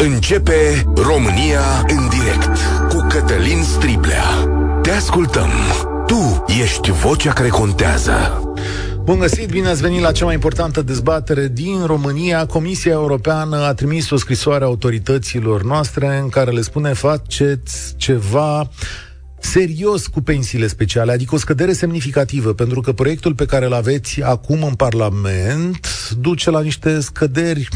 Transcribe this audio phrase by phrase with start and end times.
[0.00, 2.58] Începe România în direct
[2.88, 4.24] cu Cătălin Striblea.
[4.82, 5.50] Te ascultăm.
[6.06, 8.42] Tu ești vocea care contează.
[9.04, 12.46] Bun găsit, bine ați venit la cea mai importantă dezbatere din România.
[12.46, 18.70] Comisia Europeană a trimis o scrisoare autorităților noastre în care le spune faceți ceva
[19.40, 24.22] serios cu pensiile speciale, adică o scădere semnificativă, pentru că proiectul pe care îl aveți
[24.22, 25.86] acum în Parlament
[26.20, 27.68] duce la niște scăderi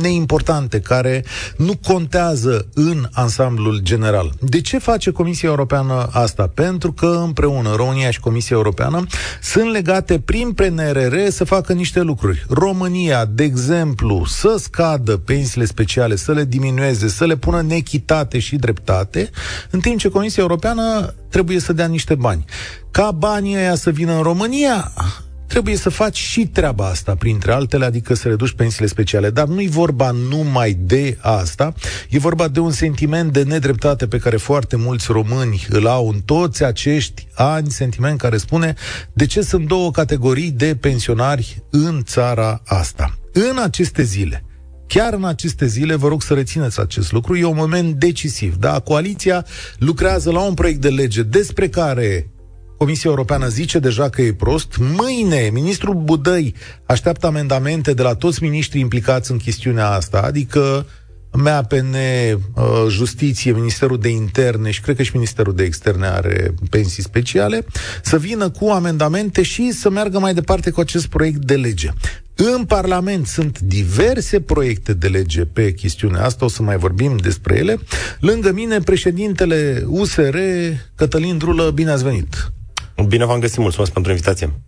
[0.00, 1.24] neimportante, care
[1.56, 4.32] nu contează în ansamblul general.
[4.40, 6.50] De ce face Comisia Europeană asta?
[6.54, 9.06] Pentru că împreună România și Comisia Europeană
[9.42, 12.46] sunt legate prin PNRR să facă niște lucruri.
[12.48, 18.38] România, de exemplu, să scadă pensiile speciale, să le diminueze, să le pună în echitate
[18.38, 19.30] și dreptate,
[19.70, 22.44] în timp ce Comisia Europeană trebuie să dea niște bani.
[22.90, 24.92] Ca banii ăia să vină în România,
[25.48, 29.30] trebuie să faci și treaba asta, printre altele, adică să reduci pensiile speciale.
[29.30, 31.74] Dar nu-i vorba numai de asta,
[32.08, 36.20] e vorba de un sentiment de nedreptate pe care foarte mulți români îl au în
[36.20, 38.74] toți acești ani, sentiment care spune
[39.12, 43.18] de ce sunt două categorii de pensionari în țara asta.
[43.32, 44.42] În aceste zile,
[44.86, 48.56] Chiar în aceste zile, vă rog să rețineți acest lucru, e un moment decisiv.
[48.56, 48.80] Da?
[48.80, 49.46] Coaliția
[49.78, 52.30] lucrează la un proiect de lege despre care
[52.78, 54.76] Comisia Europeană zice deja că e prost.
[54.96, 56.54] Mâine, ministrul Budăi
[56.86, 60.86] așteaptă amendamente de la toți miniștrii implicați în chestiunea asta, adică
[61.32, 67.02] MAPN, uh, Justiție, Ministerul de Interne și cred că și Ministerul de Externe are pensii
[67.02, 67.64] speciale,
[68.02, 71.90] să vină cu amendamente și să meargă mai departe cu acest proiect de lege.
[72.34, 77.56] În Parlament sunt diverse proiecte de lege pe chestiunea asta, o să mai vorbim despre
[77.56, 77.78] ele.
[78.20, 80.36] Lângă mine, președintele USR,
[80.94, 82.52] Cătălin Drulă, bine ați venit!
[83.06, 84.60] Bine v-am găsit, mulțumesc pentru invitație.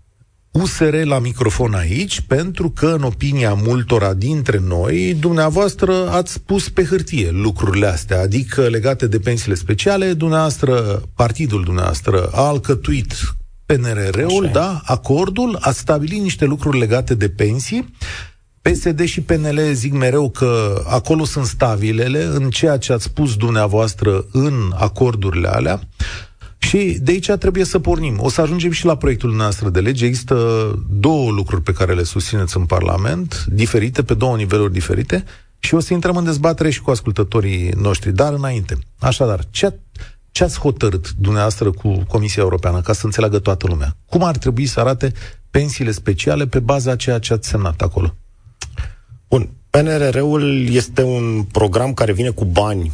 [0.51, 6.85] USR la microfon aici, pentru că, în opinia multora dintre noi, dumneavoastră ați pus pe
[6.85, 13.15] hârtie lucrurile astea, adică legate de pensiile speciale, dumneavoastră, partidul dumneavoastră a alcătuit
[13.67, 17.95] PNRR-ul, da, acordul, a stabilit niște lucruri legate de pensii,
[18.63, 24.27] PSD și PNL zic mereu că acolo sunt stabilele în ceea ce ați spus dumneavoastră
[24.33, 25.81] în acordurile alea.
[26.61, 28.19] Și de aici trebuie să pornim.
[28.21, 30.05] O să ajungem și la proiectul nostru de lege.
[30.05, 30.35] Există
[30.91, 35.25] două lucruri pe care le susțineți în Parlament, diferite, pe două niveluri diferite,
[35.59, 38.13] și o să intrăm în dezbatere și cu ascultătorii noștri.
[38.13, 39.79] Dar înainte, așadar, ce,
[40.31, 43.97] ce ați hotărât dumneavoastră cu Comisia Europeană ca să înțeleagă toată lumea?
[44.07, 45.13] Cum ar trebui să arate
[45.51, 48.15] pensiile speciale pe baza ceea ce ați semnat acolo?
[49.29, 49.49] Bun.
[49.71, 52.93] PNRR-ul este un program care vine cu bani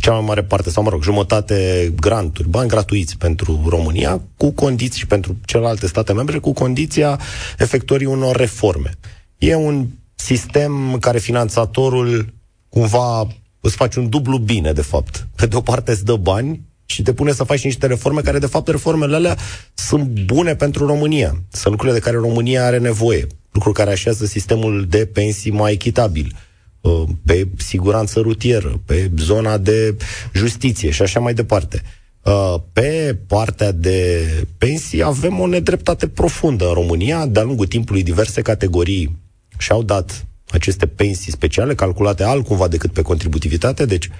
[0.00, 4.98] cea mai mare parte, sau mă rog, jumătate granturi, bani gratuiți pentru România, cu condiții
[4.98, 7.20] și pentru celelalte state membre, cu condiția
[7.58, 8.90] efectuării unor reforme.
[9.38, 12.34] E un sistem care finanțatorul
[12.68, 13.26] cumva
[13.60, 15.28] îți faci un dublu bine, de fapt.
[15.36, 18.38] Pe de o parte îți dă bani și te pune să faci niște reforme care,
[18.38, 19.36] de fapt, reformele alea
[19.74, 21.42] sunt bune pentru România.
[21.50, 23.26] Sunt lucrurile de care România are nevoie.
[23.50, 26.46] Lucruri care așează sistemul de pensii mai echitabil Uh,
[27.24, 29.96] pe siguranță rutieră, pe zona de
[30.32, 31.82] justiție și așa mai departe.
[32.22, 34.26] Uh, pe partea de
[34.58, 37.26] pensii avem o nedreptate profundă în România.
[37.26, 39.16] De-a lungul timpului diverse categorii
[39.58, 44.10] și-au dat aceste pensii speciale, calculate altcumva decât pe contributivitate, deci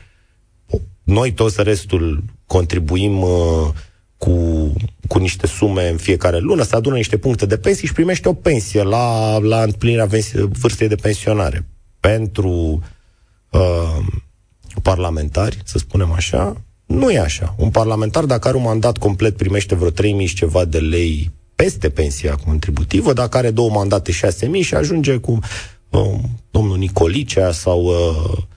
[1.02, 3.68] noi toți restul contribuim uh,
[4.16, 4.32] cu,
[5.08, 8.32] cu niște sume în fiecare lună, se adună niște puncte de pensii și primește o
[8.32, 10.08] pensie la, la împlinirea
[10.60, 11.66] vârstei de pensionare
[12.00, 12.82] pentru
[13.50, 13.98] uh,
[14.82, 17.54] parlamentari, să spunem așa, nu e așa.
[17.58, 21.90] Un parlamentar, dacă are un mandat complet, primește vreo 3.000 și ceva de lei peste
[21.90, 25.38] pensia contributivă, dacă are două mandate 6.000 și ajunge cu
[25.90, 26.18] uh,
[26.50, 28.48] domnul Nicolicea sau uh, um,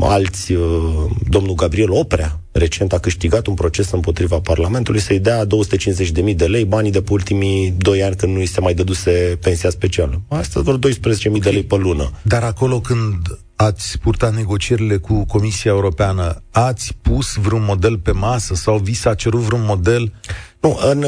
[0.00, 6.34] alți, uh, domnul Gabriel Oprea, recent a câștigat un proces împotriva Parlamentului să-i dea 250.000
[6.36, 9.70] de lei, banii de pe ultimii doi ani când nu i se mai dăduse pensia
[9.70, 10.20] specială.
[10.28, 12.10] Asta vreo 12.000 de lei pe lună.
[12.22, 18.54] Dar acolo când ați purtat negocierile cu Comisia Europeană, ați pus vreun model pe masă
[18.54, 20.12] sau vi s-a cerut vreun model?
[20.60, 21.04] Nu, în,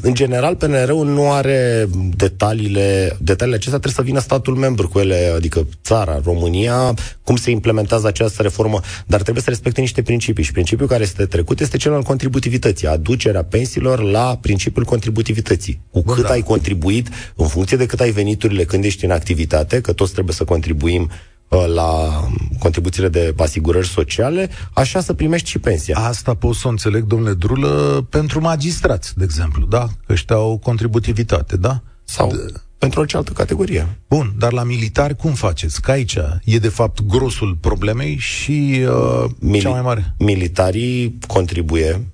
[0.00, 5.32] în general, PNR-ul nu are detaliile, detaliile acestea, trebuie să vină statul membru cu ele,
[5.34, 6.94] adică țara, România,
[7.24, 11.26] cum se implementează această reformă, dar trebuie să respecte niște principii și principiul care este
[11.26, 15.80] trecut este cel al contributivității, aducerea pensiilor la principiul contributivității.
[15.90, 16.28] Cu cât da.
[16.28, 20.34] ai contribuit, în funcție de cât ai veniturile când ești în activitate, că toți trebuie
[20.34, 21.16] să contribuim Uh,
[21.48, 22.22] la
[22.58, 25.96] contribuțiile de asigurări sociale, așa să primești și pensia.
[25.98, 29.86] Asta pot să o înțeleg, domnule Drulă, pentru magistrați, de exemplu, da?
[30.06, 31.82] Că ăștia au contributivitate, da?
[32.04, 32.32] Sau
[32.78, 33.98] pentru orice altă categorie.
[34.08, 35.80] Bun, dar la militari cum faceți?
[35.80, 40.14] Că aici e de fapt grosul problemei și uh, Mili- cea mai mare.
[40.18, 42.06] Militarii contribuie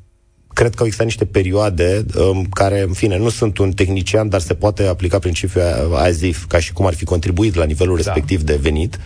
[0.52, 4.40] cred că au existat niște perioade um, care, în fine, nu sunt un tehnician, dar
[4.40, 5.62] se poate aplica principiul
[5.94, 8.02] AZIF, ca și cum ar fi contribuit la nivelul da.
[8.02, 8.98] respectiv de venit.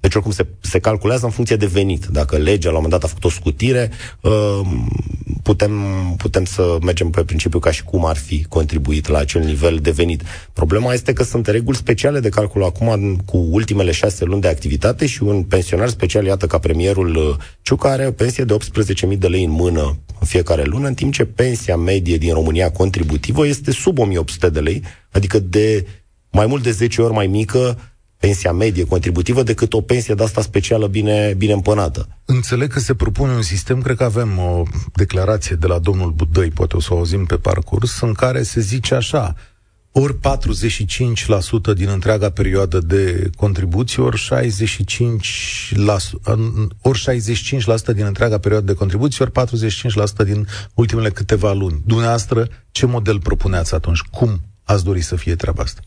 [0.00, 2.06] Deci oricum se, se calculează în funcție de venit.
[2.06, 4.60] Dacă legea la un moment dat a făcut o scutire, uh,
[5.42, 5.72] putem,
[6.16, 9.90] putem să mergem pe principiu ca și cum ar fi contribuit la acel nivel de
[9.90, 10.22] venit.
[10.52, 15.06] Problema este că sunt reguli speciale de calcul acum cu ultimele șase luni de activitate
[15.06, 18.56] și un pensionar special, iată ca premierul uh, Ciucă, are o pensie de
[19.12, 22.70] 18.000 de lei în mână în fiecare lună, în timp ce pensia medie din România
[22.70, 25.86] contributivă este sub 1.800 de lei, adică de
[26.30, 27.78] mai mult de 10 ori mai mică
[28.20, 32.08] pensia medie contributivă decât o pensie de asta specială bine, bine împănată.
[32.24, 34.62] Înțeleg că se propune un sistem, cred că avem o
[34.94, 38.60] declarație de la domnul Budăi, poate o să o auzim pe parcurs, în care se
[38.60, 39.34] zice așa,
[39.92, 40.18] ori 45%
[41.74, 44.30] din întreaga perioadă de contribuție, ori 65%,
[46.80, 47.04] ori
[47.92, 49.48] 65% din întreaga perioadă de contribuție, ori
[50.22, 51.82] 45% din ultimele câteva luni.
[51.86, 54.00] Dumneavoastră, ce model propuneați atunci?
[54.00, 55.80] Cum ați dori să fie treaba asta?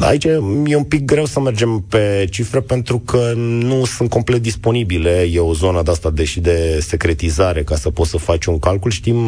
[0.00, 5.28] Aici e un pic greu să mergem pe cifre pentru că nu sunt complet disponibile.
[5.32, 8.90] E o zonă de asta, deși de secretizare, ca să poți să faci un calcul.
[8.90, 9.18] Știm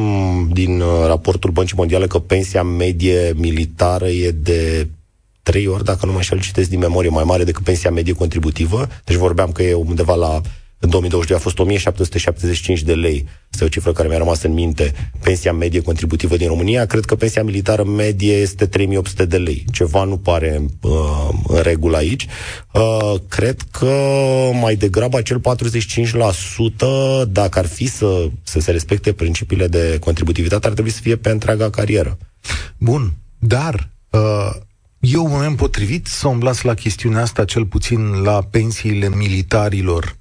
[0.53, 4.89] din uh, raportul Băncii Mondiale că pensia medie militară e de
[5.43, 8.89] trei ori, dacă nu mă știu, citesc din memorie, mai mare decât pensia medie contributivă.
[9.05, 10.41] Deci vorbeam că e undeva la
[10.79, 13.27] în 2022 a fost 1775 de lei.
[13.53, 14.93] Este o cifră care mi-a rămas în minte.
[15.23, 16.87] Pensia medie contributivă din România.
[16.87, 19.65] Cred că pensia militară medie este 3800 de lei.
[19.73, 22.27] Ceva nu pare uh, în regulă aici.
[22.73, 23.95] Uh, cred că
[24.61, 25.43] mai degrabă acel 45%,
[27.29, 31.31] dacă ar fi să, să se respecte principiile de contributivitate, ar trebui să fie pe
[31.31, 32.19] întreaga carieră.
[32.79, 34.51] Bun, dar uh,
[35.01, 40.17] e un moment potrivit să umblați la chestiunea asta, cel puțin la pensiile militarilor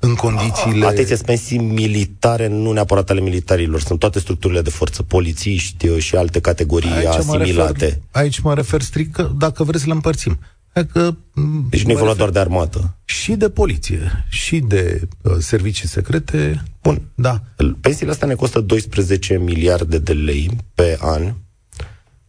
[0.00, 0.86] în condițiile...
[0.86, 6.16] Atenție, pensii militare, nu neapărat ale militarilor, sunt toate structurile de forță, polițiști uh, și
[6.16, 7.54] alte categorii aici asimilate.
[7.56, 10.38] Mă refer, aici mă refer strict că, dacă vreți, le împărțim.
[10.92, 12.96] Că, mm, deci nu e vorba doar de armată.
[13.04, 16.62] Și de poliție, și de uh, servicii secrete.
[16.82, 17.02] Bun.
[17.14, 17.40] Da.
[17.80, 21.34] Pensiile astea ne costă 12 miliarde de lei pe an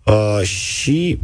[0.05, 1.19] uh, și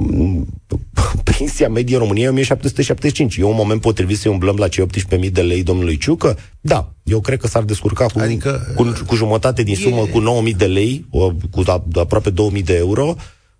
[1.38, 3.36] pensia medie în România e 1775.
[3.36, 4.86] E un moment potrivit să umblăm la cei
[5.20, 6.38] 18.000 de lei domnului Ciucă?
[6.60, 10.10] Da, eu cred că s-ar descurca cu, adică, cu, cu jumătate din sumă, e...
[10.10, 11.06] cu 9.000 de lei,
[11.50, 11.64] cu
[11.94, 13.14] aproape 2.000 de euro.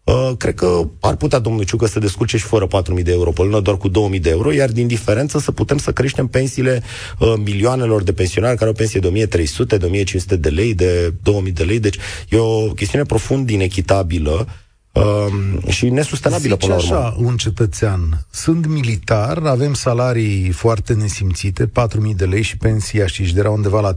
[0.05, 2.67] Uh, cred că ar putea domnul Ciucă să descurce și fără
[2.97, 5.79] 4.000 de euro pe lună, doar cu 2.000 de euro, iar din diferență să putem
[5.79, 6.83] să creștem pensiile
[7.19, 10.05] uh, milioanelor de pensionari care au pensie de 1.300, de
[10.35, 11.15] 1.500 de lei, de
[11.47, 11.79] 2.000 de lei.
[11.79, 11.97] Deci
[12.29, 14.47] e o chestiune profund inechitabilă
[14.93, 17.07] uh, și nesustenabilă Zice până la urmă.
[17.07, 21.73] așa un cetățean, sunt militar, avem salarii foarte nesimțite, 4.000
[22.17, 23.97] de lei și pensia și de era undeva la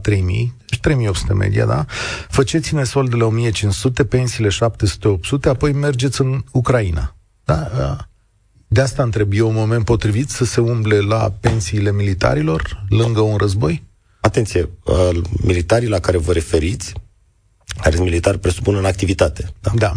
[0.68, 1.84] deci 3.800 media, da?
[2.28, 7.16] Făceți-ne soldele 1.500, pensiile 700-800, apoi mergeți în Ucraina.
[7.44, 7.70] Da?
[8.68, 13.36] De asta întreb, e un moment potrivit să se umble la pensiile militarilor lângă un
[13.36, 13.82] război?
[14.20, 16.92] Atenție, uh, militarii la care vă referiți,
[17.82, 19.52] care sunt militari, presupun în activitate.
[19.60, 19.70] Da.
[19.74, 19.92] da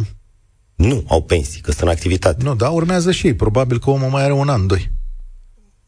[0.78, 2.44] nu au pensii, că sunt în activitate.
[2.44, 3.34] Nu, da, urmează și ei.
[3.34, 4.92] Probabil că omul mai are un an, doi.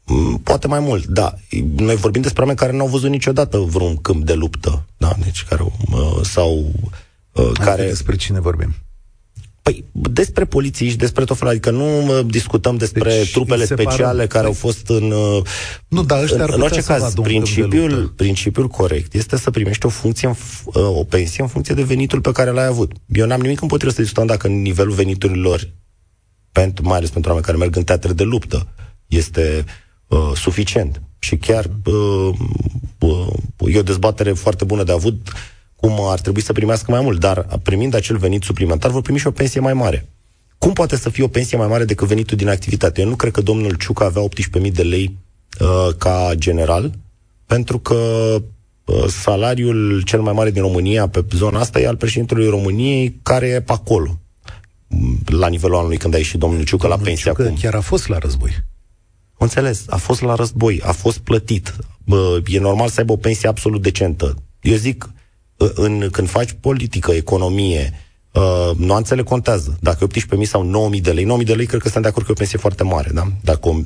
[0.06, 1.34] Mm, poate mai mult, da.
[1.76, 5.16] Noi vorbim despre oameni care nu au văzut niciodată vreun câmp de luptă, da?
[5.24, 6.72] Deci care, uh, sau
[7.31, 7.86] uh, care...
[7.86, 8.76] Despre cine vorbim?
[9.69, 14.28] Păi, despre polițiști, despre tot felul, adică nu discutăm despre deci, trupele speciale pare...
[14.28, 15.11] care au fost în...
[15.11, 15.44] Uh,
[15.88, 20.28] nu, dar ăștia în, în orice caz, principiul, principiul corect este să primești o funcție,
[20.28, 20.33] în,
[20.66, 22.92] uh, o pensie în funcție de venitul pe care l-ai avut.
[23.07, 25.69] Eu n-am nimic împotriva să discutăm dacă nivelul veniturilor,
[26.52, 28.68] pentru, mai ales pentru oameni care merg în teatre de luptă,
[29.07, 29.66] este
[30.07, 31.02] uh, suficient.
[31.19, 32.33] Și chiar uh,
[32.99, 35.31] uh, e o dezbatere foarte bună de avut
[35.80, 39.28] cum ar trebui să primească mai mult, dar primind acel venit suplimentar, vor primi și
[39.28, 40.09] o pensie mai mare.
[40.57, 43.02] Cum poate să fie o pensie mai mare decât venitul din activitate?
[43.02, 44.24] Eu nu cred că domnul Ciucă avea
[44.62, 45.18] 18.000 de lei
[45.59, 46.92] uh, ca general,
[47.45, 47.95] pentru că
[48.86, 53.48] uh, salariul cel mai mare din România pe zona asta e al președintelui României, care
[53.48, 54.19] e pe acolo,
[55.26, 57.57] la nivelul anului când a ieșit domnul Ciucă domnul la pensie Ciucă acum.
[57.62, 58.52] chiar a fost la război.
[59.38, 61.76] Înțeles, a fost la război, a fost plătit.
[62.06, 64.36] Bă, e normal să aibă o pensie absolut decentă.
[64.62, 65.09] Eu zic,
[65.73, 67.94] în, când faci politică, economie,
[68.31, 69.78] Uh, nuanțele contează.
[69.80, 72.26] Dacă e 18.000 sau 9.000 de lei, 9.000 de lei cred că suntem de acord
[72.26, 73.28] că e o pensie foarte mare, da?
[73.42, 73.86] Dacă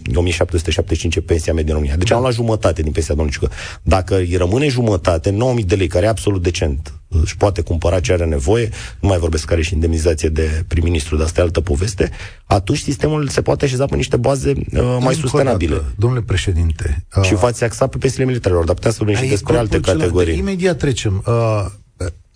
[1.12, 1.96] 1.775 e pensia medie în România.
[1.96, 2.16] Deci da.
[2.16, 3.54] am luat jumătate din pensia domnului Ciucă.
[3.82, 8.14] Dacă îi rămâne jumătate, 9.000 de lei, care e absolut decent, își poate cumpăra ce
[8.14, 8.70] are nevoie,
[9.00, 12.12] nu mai vorbesc care și indemnizație de prim-ministru, dar asta e altă poveste,
[12.46, 15.76] atunci sistemul se poate așeza pe niște baze uh, mai sustenabile.
[15.76, 17.06] Dată, domnule președinte...
[17.16, 20.38] Uh, și v-ați axat pe pensiile militarilor, dar putem să vorbim și despre alte categorii.
[20.38, 21.24] Imediat trecem.
[21.28, 21.66] Uh,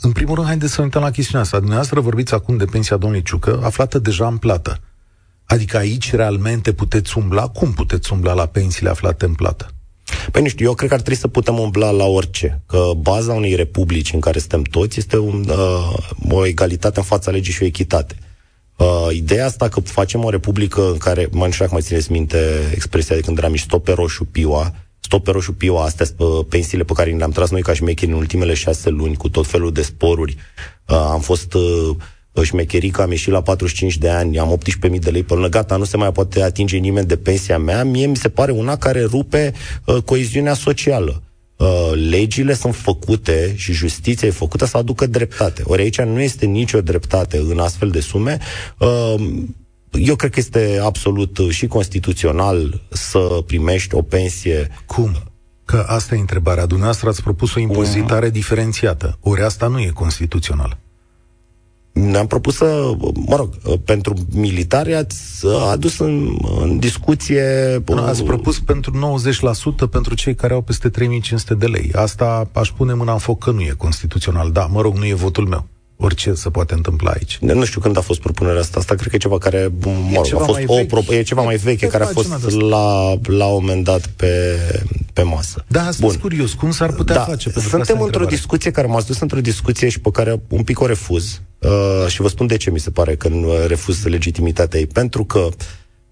[0.02, 1.58] în primul rând, haideți să uităm la chestiunea asta.
[1.58, 4.80] Dumneavoastră vorbiți acum de pensia domnului Ciucă, aflată deja în plată.
[5.46, 7.48] Adică aici realmente puteți umbla?
[7.48, 9.72] Cum puteți umbla la pensiile aflate în plată?
[10.32, 12.62] Păi nu știu, eu cred că ar trebui să putem umbla la orice.
[12.66, 15.98] Că baza unei republici în care suntem toți este un, uh,
[16.30, 18.16] o egalitate în fața legii și o echitate.
[18.78, 22.12] Uh, ideea asta că facem o republică în care, mă nu știu dacă mai țineți
[22.12, 22.38] minte
[22.74, 26.84] expresia de când eram mișto pe roșu piua, stop pe roșu piu, astea sunt pensiile
[26.84, 29.82] pe care le-am tras noi ca șmecheri în ultimele șase luni, cu tot felul de
[29.82, 30.38] sporuri.
[30.88, 31.96] Uh, am fost uh,
[32.44, 34.60] șmecherică, am ieșit la 45 de ani, am
[34.92, 37.84] 18.000 de lei pe lună, gata, nu se mai poate atinge nimeni de pensia mea,
[37.84, 39.54] mie mi se pare una care rupe
[39.86, 41.22] uh, coeziunea socială.
[41.58, 45.62] Uh, legile sunt făcute și justiția e făcută să aducă dreptate.
[45.66, 48.38] Ori aici nu este nicio dreptate în astfel de sume.
[48.78, 49.16] Uh,
[49.92, 54.70] eu cred că este absolut și constituțional să primești o pensie.
[54.86, 55.12] Cum?
[55.66, 56.66] Că asta e întrebarea.
[56.66, 58.32] Dumneavoastră ați propus o impozitare um.
[58.32, 59.18] diferențiată.
[59.22, 60.78] Ori asta nu e constituțional.
[61.92, 67.44] Ne-am propus să, mă rog, pentru militari ați adus în, în discuție...
[67.86, 69.20] Nu, ați propus pentru
[69.88, 71.92] 90% pentru cei care au peste 3500 de lei.
[71.94, 74.52] Asta aș pune mâna în foc că nu e constituțional.
[74.52, 75.68] Da, mă rog, nu e votul meu
[75.98, 77.38] orice se poate întâmpla aici.
[77.38, 78.80] Nu știu când a fost propunerea asta.
[78.80, 81.56] Asta cred că e ceva care mă rog, a fost o pro- e ceva mai
[81.56, 84.58] veche care a fost la, la un moment dat pe,
[85.14, 85.66] pe masă.
[85.68, 86.54] Da, sunt curios.
[86.54, 87.50] Cum s-ar putea da, face?
[87.50, 88.36] Suntem într-o întrebare.
[88.36, 91.42] discuție care m-a dus într-o discuție și pe care un pic o refuz.
[91.60, 94.88] Uh, și vă spun de ce mi se pare că nu refuz legitimitatea ei.
[94.88, 95.52] Pentru că uh,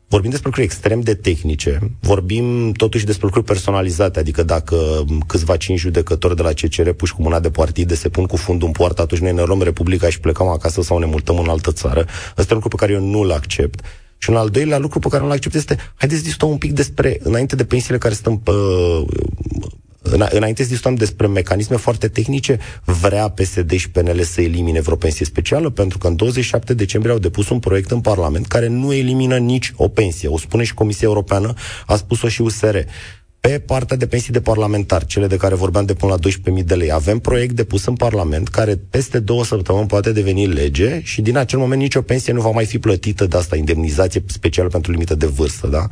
[0.08, 5.80] vorbim despre lucruri extrem de tehnice, vorbim totuși despre lucruri personalizate, adică dacă câțiva cinci
[5.80, 9.02] judecători de la CCR puși cu mâna de partide se pun cu fundul în poartă,
[9.02, 12.06] atunci noi ne luăm Republica și plecăm acasă sau ne multăm în altă țară.
[12.38, 13.80] Ăsta e un lucru pe care eu nu-l accept.
[14.18, 16.72] Și un al doilea lucru pe care nu-l accept este, haideți să discutăm un pic
[16.72, 19.06] despre, înainte de pensiile care stăm uh,
[20.12, 25.26] înainte să discutăm despre mecanisme foarte tehnice, vrea PSD și PNL să elimine vreo pensie
[25.26, 29.38] specială, pentru că în 27 decembrie au depus un proiect în Parlament care nu elimină
[29.38, 30.30] nici o pensie.
[30.30, 31.54] O spune și Comisia Europeană,
[31.86, 32.78] a spus-o și USR.
[33.40, 36.76] Pe partea de pensii de parlamentar, cele de care vorbeam de până la 12.000 de
[36.76, 41.38] lei, avem proiect depus în Parlament care peste două săptămâni poate deveni lege și din
[41.38, 45.16] acel moment nicio pensie nu va mai fi plătită de asta, indemnizație specială pentru limită
[45.16, 45.88] de vârstă, da?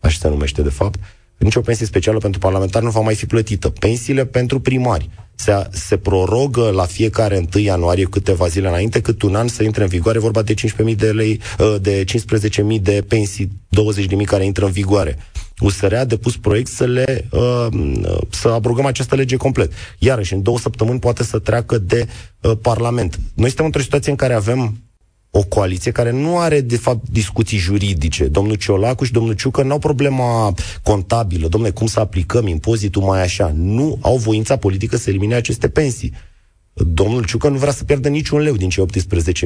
[0.00, 0.98] Așa se numește de fapt
[1.44, 3.68] nicio pensie specială pentru parlamentari nu va mai fi plătită.
[3.68, 9.34] Pensiile pentru primari se, se prorogă la fiecare 1 ianuarie câteva zile înainte, cât un
[9.34, 13.48] an să intre în vigoare, vorba de 15.000 de lei, ă, de 15.000 de pensii,
[14.18, 15.18] 20.000 care intră în vigoare.
[15.58, 17.66] USR a depus proiect să le uh,
[18.30, 19.72] să abrogăm această lege complet.
[19.98, 22.06] Iarăși, în două săptămâni poate să treacă de
[22.40, 23.18] uh, Parlament.
[23.34, 24.76] Noi suntem într-o situație în care avem
[25.36, 28.24] o coaliție care nu are, de fapt, discuții juridice.
[28.24, 31.48] Domnul Ciolacu și domnul Ciucă nu au problema contabilă.
[31.48, 33.52] Domnule, cum să aplicăm impozitul mai așa?
[33.54, 36.12] Nu au voința politică să elimine aceste pensii.
[36.72, 38.86] Domnul Ciucă nu vrea să pierdă niciun leu din cei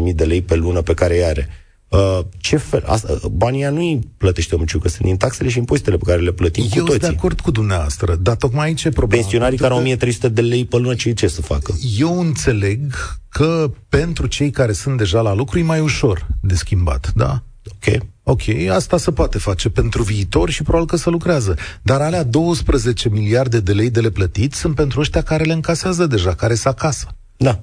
[0.09, 1.49] 18.000 de lei pe lună pe care îi are.
[1.89, 5.97] Uh, ce fel, asta, banii nu îi plătește domnul Ciucă, sunt din taxele și impozitele
[5.97, 6.93] pe care le plătim Eu cu toții.
[6.93, 9.23] Eu sunt de acord cu dumneavoastră, dar tocmai aici e problema.
[9.23, 11.75] Pensionarii care au 1300 de lei pe lună, ce, ce să facă?
[11.99, 12.95] Eu înțeleg
[13.29, 17.43] că pentru cei care sunt deja la lucru e mai ușor de schimbat, da?
[17.65, 18.03] Ok.
[18.23, 21.57] Ok, asta se poate face pentru viitor și probabil că se lucrează.
[21.83, 26.07] Dar alea 12 miliarde de lei de le plătit sunt pentru ăștia care le încasează
[26.07, 27.07] deja, care sunt acasă.
[27.37, 27.63] Da.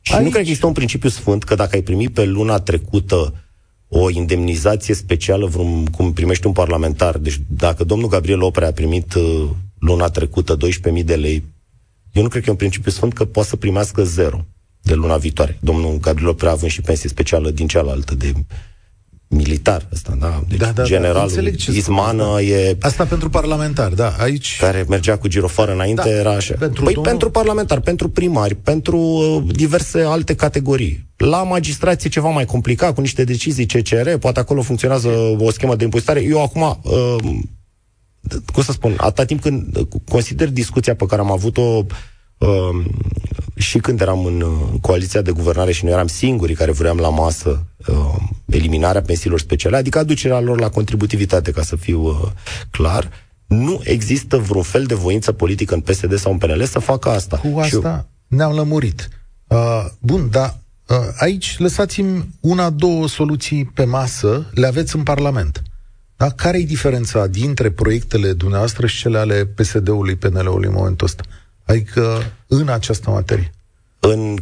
[0.00, 0.22] Și Aici...
[0.22, 3.43] nu cred că există un principiu sfânt că dacă ai primit pe luna trecută
[3.96, 9.14] o indemnizație specială, vreun, cum primește un parlamentar, deci dacă domnul Gabriel Oprea a primit
[9.14, 9.48] uh,
[9.78, 10.56] luna trecută
[10.96, 11.44] 12.000 de lei,
[12.12, 14.44] eu nu cred că e un principiu sfânt că poate să primească zero
[14.82, 15.58] de luna viitoare.
[15.60, 18.32] Domnul Gabriel Oprea având și pensie specială din cealaltă de
[19.34, 20.42] militar ăsta, da?
[20.48, 20.82] Deci da, da, da.
[20.82, 22.42] general da, Ismană da.
[22.42, 22.76] e...
[22.80, 24.56] Asta pentru parlamentar, da, aici...
[24.60, 26.10] Care mergea cu girofară înainte, da.
[26.10, 26.54] era așa.
[26.58, 27.10] Pentru păi domnul...
[27.12, 31.08] pentru parlamentar, pentru primari, pentru uh, diverse alte categorii.
[31.16, 35.84] La magistrație ceva mai complicat, cu niște decizii CCR, poate acolo funcționează o schemă de
[35.84, 36.22] impozitare.
[36.22, 36.80] Eu acum...
[36.82, 37.16] Uh,
[38.52, 41.84] cum să spun, atâta timp când consider discuția pe care am avut-o uh,
[43.54, 47.08] și când eram în uh, coaliția de guvernare și noi eram singurii care vreau la
[47.08, 48.14] masă uh,
[48.46, 52.16] eliminarea pensiilor speciale, adică aducerea lor la contributivitate, ca să fiu uh,
[52.70, 53.10] clar,
[53.46, 57.36] nu există vreun fel de voință politică în PSD sau în PNL să facă asta.
[57.36, 58.36] Cu asta și...
[58.36, 59.08] ne-am lămurit.
[59.46, 65.62] Uh, bun, dar Uh, aici lăsați-mi una, două soluții pe masă, le aveți în Parlament.
[66.16, 66.30] Da?
[66.30, 71.22] Care e diferența dintre proiectele dumneavoastră și cele ale PSD-ului, PNL-ului în momentul ăsta?
[71.64, 73.50] Adică în această materie.
[73.98, 74.36] În,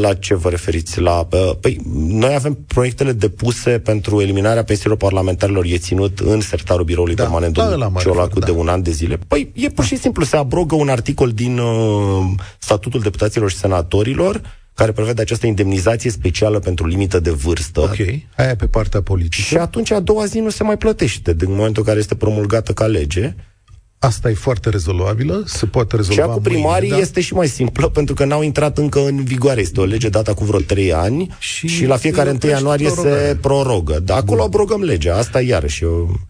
[0.00, 1.00] la ce vă referiți?
[1.00, 1.28] La,
[1.60, 7.22] păi, noi avem proiectele depuse pentru eliminarea pensiilor parlamentarilor, e ținut în sertarul biroului da,
[7.22, 8.46] permanent da, domnul Ciolacu da.
[8.46, 9.18] de un an de zile.
[9.28, 12.24] Păi e pur și simplu, se abrogă un articol din uh,
[12.58, 14.40] statutul deputaților și senatorilor,
[14.74, 17.80] care prevede această indemnizație specială pentru limită de vârstă.
[17.80, 17.96] Ok,
[18.36, 19.42] aia pe partea politică.
[19.42, 22.72] Și atunci a doua zi nu se mai plătește, din momentul în care este promulgată
[22.72, 23.34] ca lege.
[23.98, 27.00] Asta e foarte rezolvabilă, se poate rezolva Cea cu primarii mâine, da?
[27.00, 29.60] este și mai simplă, pentru că n-au intrat încă în vigoare.
[29.60, 33.36] Este o lege dată cu vreo 3 ani și, și la fiecare 1 ianuarie se
[33.40, 34.00] prorogă.
[34.00, 35.16] Dar acolo abrogăm legea.
[35.16, 36.20] Asta iarăși eu...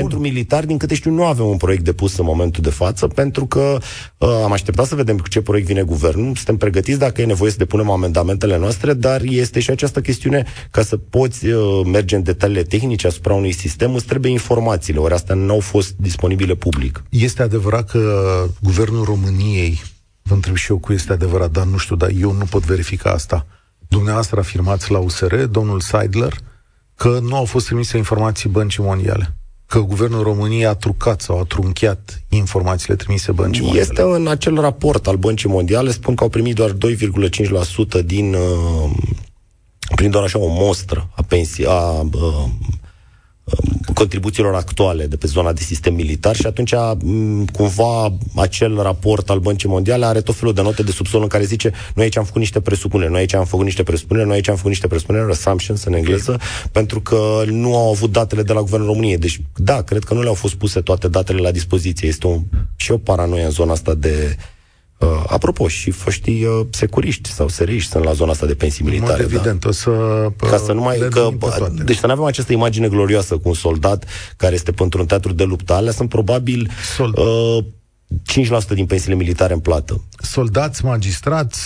[0.00, 3.46] Pentru militari, din câte știu, nu avem un proiect depus în momentul de față, pentru
[3.46, 3.78] că
[4.18, 6.34] uh, am așteptat să vedem cu ce proiect vine guvernul.
[6.34, 10.82] Suntem pregătiți dacă e nevoie să depunem amendamentele noastre, dar este și această chestiune, ca
[10.82, 15.34] să poți uh, merge în detaliile tehnice asupra unui sistem, îți trebuie informațiile, ori astea
[15.34, 17.02] nu au fost disponibile public.
[17.08, 19.82] Este adevărat că guvernul României,
[20.22, 23.10] vă întreb și eu cu este adevărat, dar nu știu, dar eu nu pot verifica
[23.10, 23.46] asta.
[23.88, 26.34] Dumneavoastră afirmați la USR, domnul Seidler,
[26.94, 29.34] că nu au fost trimise informații băncii mondiale
[29.66, 33.88] că guvernul României a trucat sau a trunchiat informațiile trimise băncii mondiale?
[33.88, 38.90] Este în acel raport al băncii mondiale, spun că au primit doar 2,5% din, uh,
[39.94, 42.44] prin doar așa o mostră a pensii, a uh,
[43.94, 46.74] contribuțiilor actuale de pe zona de sistem militar și atunci
[47.52, 51.44] cumva acel raport al Băncii Mondiale are tot felul de note de subsol în care
[51.44, 54.48] zice noi aici am făcut niște presupuneri, noi aici am făcut niște presupuneri, noi aici
[54.48, 56.40] am făcut niște presupuneri, assumptions în engleză,
[56.72, 59.18] pentru că nu au avut datele de la Guvernul României.
[59.18, 62.08] Deci, da, cred că nu le-au fost puse toate datele la dispoziție.
[62.08, 62.42] Este un,
[62.76, 64.36] și o paranoia în zona asta de
[64.98, 69.22] Uh, apropo, și foștii uh, securiști sau seriști sunt la zona asta de pensii militare.
[69.22, 69.68] Mod evident, da?
[69.68, 69.90] o să...
[69.90, 70.98] Uh, Ca să nu mai...
[71.10, 71.28] Că,
[71.84, 74.04] deci să nu avem această imagine glorioasă cu un soldat
[74.36, 75.72] care este pentru un teatru de luptă.
[75.72, 77.16] Alea sunt probabil Sold...
[77.18, 77.64] uh,
[78.72, 80.04] 5% din pensiile militare în plată.
[80.18, 81.60] Soldați, magistrați,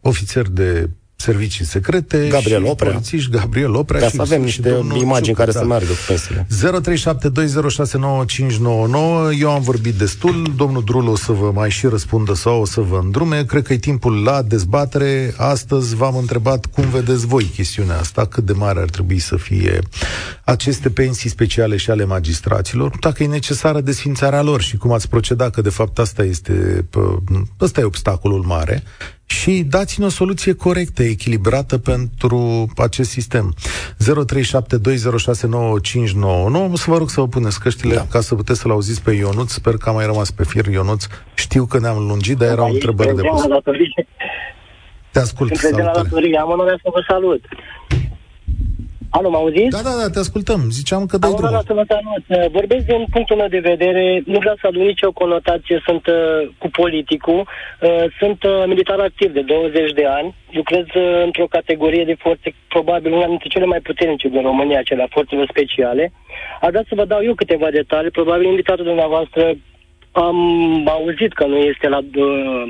[0.00, 2.90] ofițeri de servicii secrete Gabriel și Oprea.
[2.90, 5.58] polițiști, Gabriel Oprea Ca și, să avem niște imagini care da.
[5.58, 6.46] să meargă cu pensiile.
[9.32, 12.64] 0372069599 Eu am vorbit destul, domnul Drul o să vă mai și răspundă sau o
[12.64, 13.44] să vă îndrume.
[13.44, 15.34] Cred că e timpul la dezbatere.
[15.36, 19.78] Astăzi v-am întrebat cum vedeți voi chestiunea asta, cât de mare ar trebui să fie
[20.44, 25.50] aceste pensii speciale și ale magistraților, dacă e necesară desfințarea lor și cum ați procedat,
[25.50, 26.86] că de fapt asta este,
[27.60, 28.82] ăsta e obstacolul mare
[29.28, 33.54] și dați-ne o soluție corectă, echilibrată pentru acest sistem.
[33.54, 33.64] 0372069599
[36.74, 38.06] să vă rog să vă puneți căștile da.
[38.10, 39.50] ca să puteți să-l auziți pe Ionuț.
[39.50, 41.04] Sper că a mai rămas pe fir Ionuț.
[41.34, 43.42] Știu că ne-am lungit, dar erau întrebări de pus.
[45.10, 46.08] Te ascult, salutare.
[46.40, 47.44] Am onoarea să vă salut.
[49.10, 49.76] Alo, mă auziți?
[49.76, 50.60] Da, da, da, te ascultăm.
[50.70, 51.62] Ziceam că dai drumul.
[51.66, 52.52] Să vă salut.
[52.52, 56.68] Vorbesc din punctul meu de vedere, nu vreau să aduc nicio conotație, sunt uh, cu
[56.70, 62.16] politicul, uh, sunt uh, militar activ de 20 de ani, lucrez uh, într-o categorie de
[62.18, 66.12] forțe, probabil una dintre cele mai puternice din România, cele forțele speciale.
[66.60, 69.54] Aș vrea să vă dau eu câteva detalii, probabil invitatul dumneavoastră
[70.12, 70.38] am
[70.88, 71.98] auzit că nu este la...
[71.98, 72.62] Uh,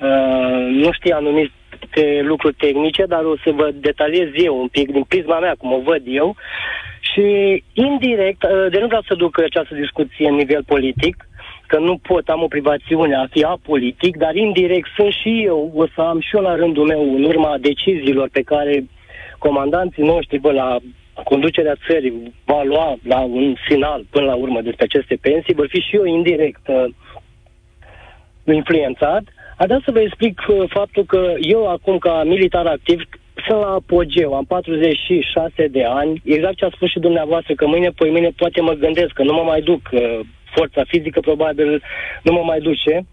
[0.00, 4.92] uh, nu știe anumit niște lucruri tehnice, dar o să vă detaliez eu un pic
[4.92, 6.36] din prisma mea, cum o văd eu.
[7.00, 7.24] Și
[7.72, 11.28] indirect, uh, de nu vreau să duc această discuție în nivel politic,
[11.66, 15.86] că nu pot, am o privațiune a fi apolitic, dar indirect sunt și eu, o
[15.94, 18.84] să am și eu la rândul meu, în urma deciziilor pe care
[19.38, 20.76] comandanții noștri, bă, la
[21.24, 25.80] conducerea țării va lua la un final până la urmă despre aceste pensii, vor fi
[25.80, 26.84] și eu indirect uh,
[28.54, 29.22] influențat
[29.56, 33.00] aș dat să vă explic uh, faptul că eu acum ca militar activ
[33.46, 37.90] sunt la apogeu, am 46 de ani, exact ce a spus și dumneavoastră, că mâine,
[37.90, 40.20] poi mâine poate mă gândesc că nu mă mai duc, uh,
[40.54, 41.82] forța fizică probabil
[42.22, 43.06] nu mă mai duce.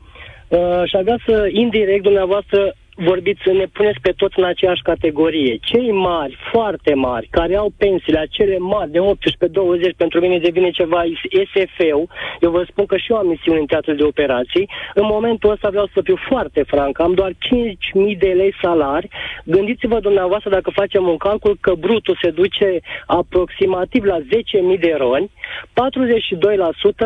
[0.47, 5.57] Uh, și aș vrea să, indirect, dumneavoastră vorbiți, ne puneți pe toți în aceeași categorie.
[5.61, 11.03] Cei mari, foarte mari, care au pensiile acele mari de 18-20, pentru mine devine ceva
[11.51, 12.07] SF-ul.
[12.41, 14.69] Eu vă spun că și eu am misiuni în teatru de operații.
[14.93, 16.99] În momentul ăsta vreau să fiu foarte franc.
[16.99, 19.07] Am doar 5.000 de lei salari.
[19.43, 25.31] Gândiți-vă dumneavoastră dacă facem un calcul că brutul se duce aproximativ la 10.000 de roni,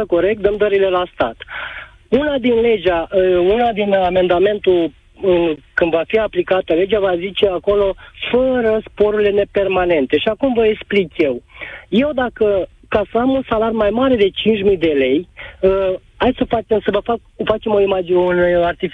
[0.03, 1.35] 42% corect dăm dările la stat.
[2.09, 4.91] Una din legea, uh, una din amendamentul
[5.73, 7.95] când va fi aplicată legea, va zice acolo
[8.31, 10.17] fără sporurile nepermanente.
[10.17, 11.41] Și acum vă explic eu.
[11.89, 14.29] Eu dacă ca să am un salar mai mare de
[14.71, 15.27] 5.000 de lei,
[15.61, 18.37] uh, hai să facem, să vă fac, facem o imagine, un,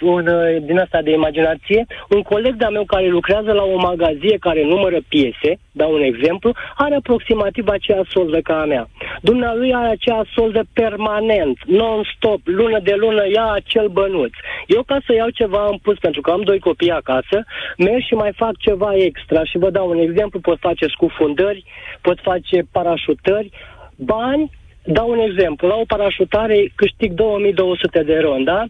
[0.02, 0.26] un,
[0.66, 1.86] din asta de imaginație.
[2.10, 6.52] Un coleg de-a meu care lucrează la o magazie care numără piese, dau un exemplu,
[6.76, 8.90] are aproximativ aceeași soldă ca a mea.
[9.22, 14.34] Dumnealui are aceeași soldă permanent, non-stop, lună de lună ia acel bănuț.
[14.68, 17.44] Eu ca să iau ceva în plus, pentru că am doi copii acasă,
[17.78, 21.64] merg și mai fac ceva extra și vă dau un exemplu, pot face scufundări,
[22.02, 23.50] pot face parașutări,
[23.96, 24.52] bani
[24.86, 25.68] Dau un exemplu.
[25.68, 28.66] La o parașutare câștig 2200 de ron, da?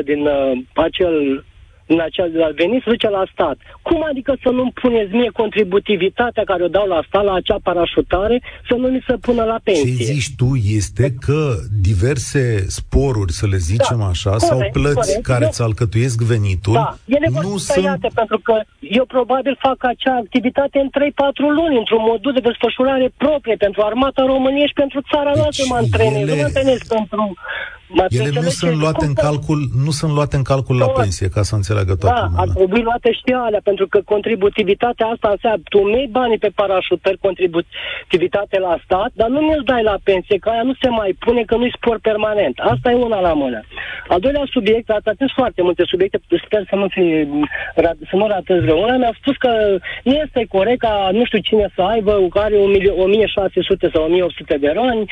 [0.00, 1.44] 42% din uh, acel
[1.86, 3.56] în acel venit să duce la stat.
[3.82, 8.42] Cum adică să nu-mi puneți mie contributivitatea care o dau la stat, la acea parașutare,
[8.68, 9.96] să nu mi se pună la pensie?
[9.96, 10.48] Ce zici tu
[10.80, 11.40] este că
[11.80, 16.72] diverse sporuri, să le zicem da, așa, corect, sau plăți corect, care ți alcătuiesc venitul,
[16.72, 17.82] da, ele nu sunt...
[17.82, 20.92] Tăiate, pentru că eu probabil fac acea activitate în 3-4
[21.58, 25.76] luni, într-un modul de desfășurare proprie pentru armata României și pentru țara deci noastră mă
[25.76, 26.20] antrenez.
[26.20, 26.30] Ele...
[26.30, 27.22] Nu mă antrenez pentru
[28.08, 31.54] ele nu sunt luate în calcul, nu sunt luate în calcul la pensie, ca să
[31.54, 32.40] înțeleagă toată Da, lumea.
[32.42, 37.18] ar trebui luate și alea, pentru că contributivitatea asta înseamnă, tu mei banii pe parașutări,
[37.18, 41.42] contributivitate la stat, dar nu mi-l dai la pensie, că aia nu se mai pune,
[41.42, 42.58] că nu-i spor permanent.
[42.58, 43.60] Asta e una la mână.
[44.08, 47.28] Al doilea subiect, ați atins foarte multe subiecte, sper să nu, fie,
[48.10, 48.82] să nu ratez rău.
[48.82, 49.50] Una mi-a spus că
[50.04, 55.04] nu este corect ca nu știu cine să aibă, care 1600 sau 1800 de roni,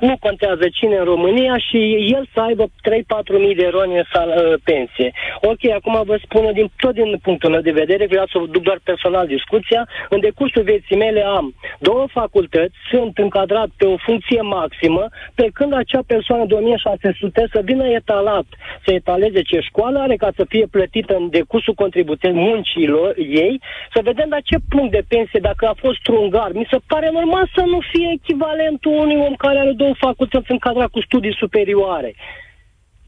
[0.00, 4.28] nu contează cine în România și el să aibă 3-4 mii de roni în sal,
[4.28, 5.12] uh, pensie.
[5.40, 8.80] Ok, acum vă spun din, tot din punctul meu de vedere, vreau să duc doar
[8.84, 9.88] personal discuția.
[10.08, 15.04] În decursul vieții mele am două facultăți, sunt încadrat pe o funcție maximă,
[15.34, 18.46] pe când acea persoană de 1600 să vină etalat,
[18.84, 23.60] să etaleze ce școală are ca să fie plătită în decursul contribuției muncilor ei,
[23.94, 26.50] să vedem la ce punct de pensie, dacă a fost trungar.
[26.52, 30.90] Mi se pare normal să nu fie echivalentul unui om care are două facultăți încadrat
[30.90, 32.14] cu studii superioare.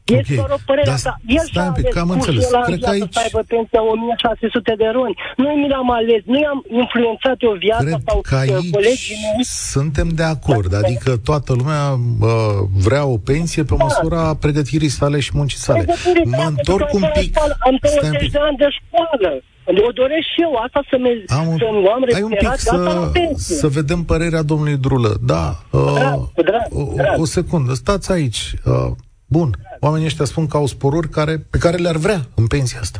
[0.05, 0.35] Este okay.
[0.35, 1.13] doar o părere Dar asta.
[1.27, 2.51] El stai un pic, că am înțeles.
[2.51, 3.13] El Cred că aici...
[3.13, 5.15] să aibă pensia 1600 de roni.
[5.37, 9.43] Noi mi l-am ales, nu i-am influențat o viață Cred sau că aici colegii mei.
[9.75, 10.69] suntem de acord.
[10.69, 13.83] Da, adică toată lumea uh, vrea o pensie pe da.
[13.83, 15.85] măsura pregătirii sale și muncii sale.
[16.23, 17.37] Mă întorc un pic.
[17.67, 19.29] Am 20 de ani de școală.
[19.65, 23.09] O doresc și eu, asta să, me, am un, să am ai un pic să,
[23.35, 25.17] să vedem părerea domnului Drulă.
[25.21, 27.19] Da, uh, drag, drag, o, drag.
[27.19, 28.53] o secundă, stați aici.
[28.65, 28.91] Uh,
[29.25, 32.99] bun, oamenii ăștia spun că au sporuri care, pe care le-ar vrea în pensia asta.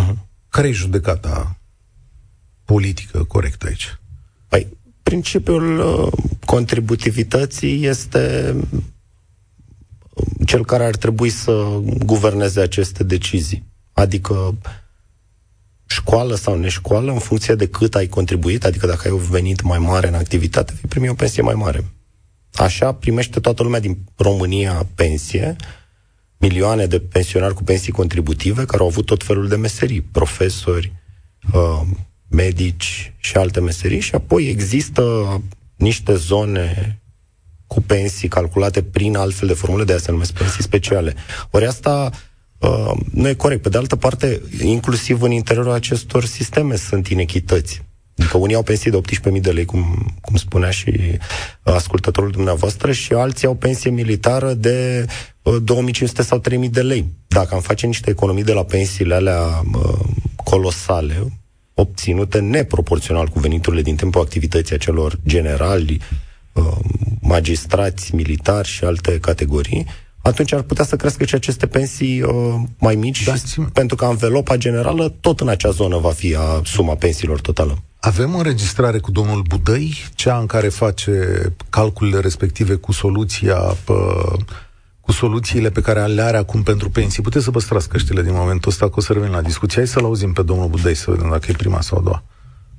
[0.00, 0.14] Uh-huh.
[0.48, 1.58] Care e judecata
[2.64, 3.98] politică corectă aici?
[4.48, 4.66] Păi,
[5.02, 6.12] principiul uh,
[6.44, 8.54] contributivității este
[10.46, 13.64] cel care ar trebui să guverneze aceste decizii.
[13.92, 14.54] Adică
[15.86, 19.78] școală sau neșcoală, în funcție de cât ai contribuit, adică dacă ai un venit mai
[19.78, 21.84] mare în activitate, vei primi o pensie mai mare.
[22.54, 25.56] Așa primește toată lumea din România pensie,
[26.38, 30.92] milioane de pensionari cu pensii contributive care au avut tot felul de meserii, profesori,
[31.52, 31.80] uh,
[32.28, 35.02] medici și alte meserii și apoi există
[35.76, 36.98] niște zone
[37.66, 41.14] cu pensii calculate prin altfel de formule, de asta se numesc pensii speciale.
[41.50, 42.10] Ori asta
[42.64, 43.62] uh, nu e corect.
[43.62, 47.82] Pe de altă parte, inclusiv în interiorul acestor sisteme sunt inechități.
[48.18, 49.00] Adică unii au pensii de
[49.34, 51.18] 18.000 de lei, cum, cum spunea și
[51.62, 55.06] ascultătorul dumneavoastră, și alții au pensie militară de
[55.42, 57.06] uh, 2500 sau 3000 de lei.
[57.26, 59.98] Dacă am face niște economii de la pensiile alea uh,
[60.44, 61.32] colosale,
[61.74, 66.00] obținute neproporțional cu veniturile din timpul activității acelor generali,
[66.52, 66.76] uh,
[67.20, 69.86] magistrați, militari și alte categorii,
[70.26, 74.04] atunci ar putea să crească și aceste pensii uh, mai mici, da, și, pentru că
[74.04, 77.78] anvelopa generală tot în acea zonă va fi a suma pensiilor totală.
[78.00, 81.12] Avem înregistrare cu domnul Budăi, cea în care face
[81.70, 83.94] calculele respective cu soluția pă,
[85.00, 87.22] cu soluțiile pe care le are acum pentru pensii.
[87.22, 89.76] Puteți să păstrați căștile din momentul ăsta, că o să revin la discuție.
[89.78, 92.22] Hai să-l auzim pe domnul Budăi, să vedem dacă e prima sau a doua.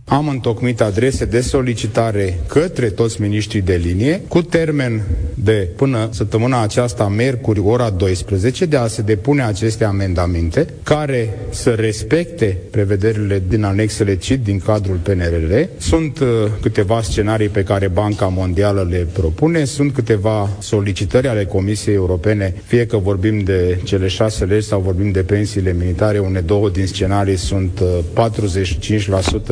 [0.07, 5.01] Am întocmit adrese de solicitare către toți miniștrii de linie, cu termen
[5.33, 11.69] de până săptămâna aceasta, miercuri, ora 12, de a se depune aceste amendamente, care să
[11.69, 15.53] respecte prevederile din anexele CIT din cadrul PNRR.
[15.77, 16.27] Sunt uh,
[16.61, 22.85] câteva scenarii pe care Banca Mondială le propune, sunt câteva solicitări ale Comisiei Europene, fie
[22.85, 27.37] că vorbim de cele șase legi sau vorbim de pensiile militare, une două din scenarii
[27.37, 27.79] sunt
[28.13, 28.29] uh,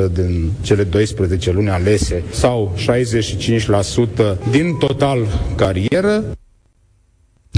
[0.08, 5.20] 45% din cele 12 luni alese sau 65% din total
[5.58, 6.24] carieră.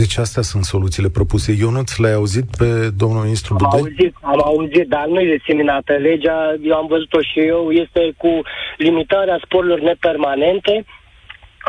[0.01, 1.55] Deci astea sunt soluțiile propuse.
[1.59, 2.69] Eu nu ți l-ai auzit pe
[3.01, 3.79] domnul ministru Budăi?
[3.79, 5.93] Am auzit, am auzit, dar nu e diseminată.
[5.93, 6.37] Legea,
[6.69, 8.31] eu am văzut-o și eu, este cu
[8.77, 10.85] limitarea sporurilor nepermanente,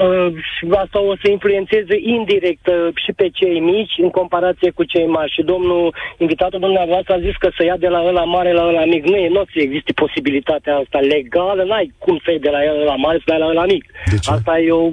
[0.02, 5.06] uh, asta o să influențeze indirect uh, și pe cei mici în comparație cu cei
[5.06, 5.35] mari.
[5.37, 8.85] Și domnul invitatul dumneavoastră a zis că să ia de la ăla mare la ăla
[8.85, 9.02] mic.
[9.04, 13.18] Nu e, nu există posibilitatea asta legală, n-ai cum să iei de la ăla mare
[13.18, 13.85] să dai la ăla mic.
[14.11, 14.30] De ce?
[14.30, 14.90] Asta e o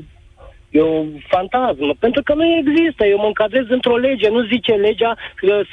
[0.80, 1.04] E o
[1.36, 3.02] fantasmă, pentru că nu există.
[3.06, 5.12] Eu mă încadrez într-o lege, nu zice legea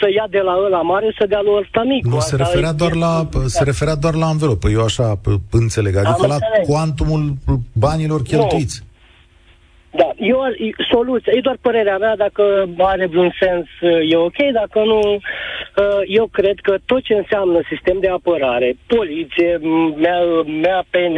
[0.01, 2.05] să ia de la ăla mare să dea lui ăsta mic.
[2.05, 4.69] Nu, se referea, doar la, se referea doar la învelopă.
[4.69, 5.97] Eu așa înțeleg.
[5.97, 7.35] Adică la cuantumul
[7.73, 8.77] banilor cheltuiți.
[8.83, 8.90] Nu.
[9.91, 10.41] Da, eu,
[10.91, 13.67] soluția, e doar părerea mea, dacă are vreun sens,
[14.09, 19.61] e ok, dacă nu, uh, eu cred că tot ce înseamnă sistem de apărare, poliție,
[20.45, 21.17] MAPN,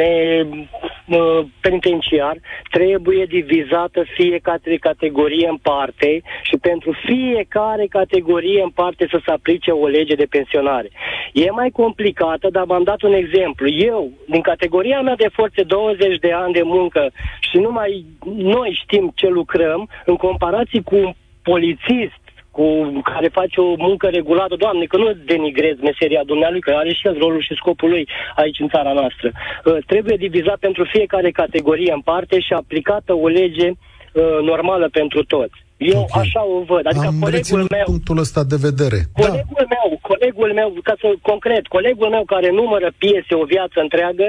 [1.61, 2.37] penitenciar,
[2.71, 9.71] trebuie divizată fiecare categorie în parte și pentru fiecare categorie în parte să se aplice
[9.71, 10.91] o lege de pensionare.
[11.33, 13.69] E mai complicată, dar m-am dat un exemplu.
[13.69, 18.05] Eu, din categoria mea de forțe 20 de ani de muncă și numai
[18.37, 22.22] noi știm ce lucrăm, în comparație cu un polițist
[22.57, 22.67] cu
[23.11, 27.17] care face o muncă regulată, doamne, că nu denigrez meseria dumnealui, că are și el
[27.19, 29.29] rolul și scopul lui aici în țara noastră.
[29.31, 35.25] Uh, trebuie divizat pentru fiecare categorie în parte și aplicată o lege uh, normală pentru
[35.25, 35.59] toți.
[35.77, 36.23] Eu okay.
[36.23, 36.87] așa o văd.
[36.87, 38.99] Adică Am colegul meu, punctul ăsta de vedere.
[39.13, 39.75] Colegul da.
[39.77, 44.27] meu, colegul meu, ca să concret, colegul meu care numără piese o viață întreagă,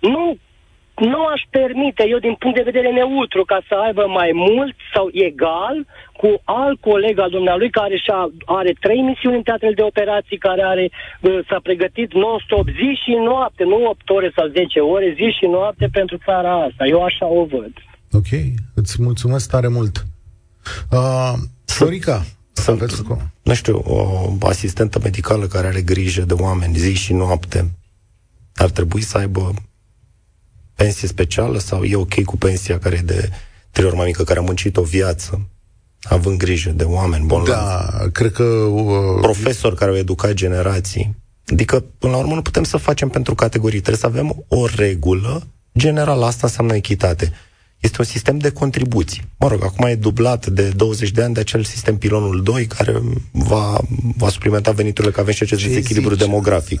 [0.00, 0.36] nu
[1.10, 5.06] nu aș permite, eu din punct de vedere neutru, ca să aibă mai mult sau
[5.28, 5.76] egal
[6.20, 8.20] cu alt coleg al dumnealui care și-a,
[8.58, 10.86] are trei misiuni în teatrele de operații, care are,
[11.48, 15.86] s-a pregătit non-stop zi și noapte, nu 8 ore sau 10 ore, zi și noapte
[15.98, 16.82] pentru țara asta.
[16.94, 17.72] Eu așa o văd.
[18.12, 18.30] Ok,
[18.74, 19.94] îți mulțumesc tare mult.
[20.90, 21.32] Uh,
[21.64, 22.80] Florica, sunt,
[23.42, 27.70] nu știu, o asistentă medicală care are grijă de oameni zi și noapte.
[28.54, 29.54] Ar trebui să aibă
[30.82, 33.30] pensie specială sau e ok cu pensia care e de
[33.70, 35.48] trei ori mai mică, care a muncit o viață,
[36.02, 37.50] având grijă de oameni bolnavi.
[37.50, 38.42] Da, cred că...
[38.42, 39.20] Uh...
[39.20, 41.16] Profesori care au educat generații.
[41.46, 43.80] Adică, până la urmă, nu putem să facem pentru categorii.
[43.80, 45.46] Trebuie să avem o regulă
[45.78, 46.24] generală.
[46.24, 47.32] Asta înseamnă echitate.
[47.80, 49.22] Este un sistem de contribuții.
[49.38, 53.02] Mă rog, acum e dublat de 20 de ani de acel sistem pilonul 2 care
[53.30, 53.80] va,
[54.16, 56.80] va suplimenta veniturile, că avem și acest dezechilibru demografic.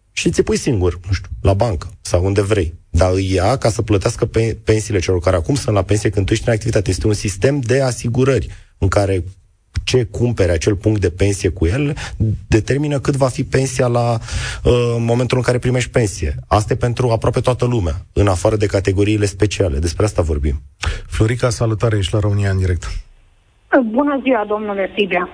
[0.11, 2.73] și ți pui singur, nu știu, la bancă sau unde vrei.
[2.89, 6.25] Dar îi ia ca să plătească pe pensiile celor care acum sunt la pensie când
[6.25, 6.89] tu ești în activitate.
[6.89, 8.47] Este un sistem de asigurări
[8.77, 9.23] în care
[9.83, 11.93] ce cumpere acel punct de pensie cu el
[12.47, 16.35] determină cât va fi pensia la uh, momentul în care primești pensie.
[16.47, 19.79] Asta e pentru aproape toată lumea, în afară de categoriile speciale.
[19.79, 20.55] Despre asta vorbim.
[21.07, 22.83] Florica, salutare, ești la România în direct.
[23.91, 25.29] Bună ziua, domnule Sibia.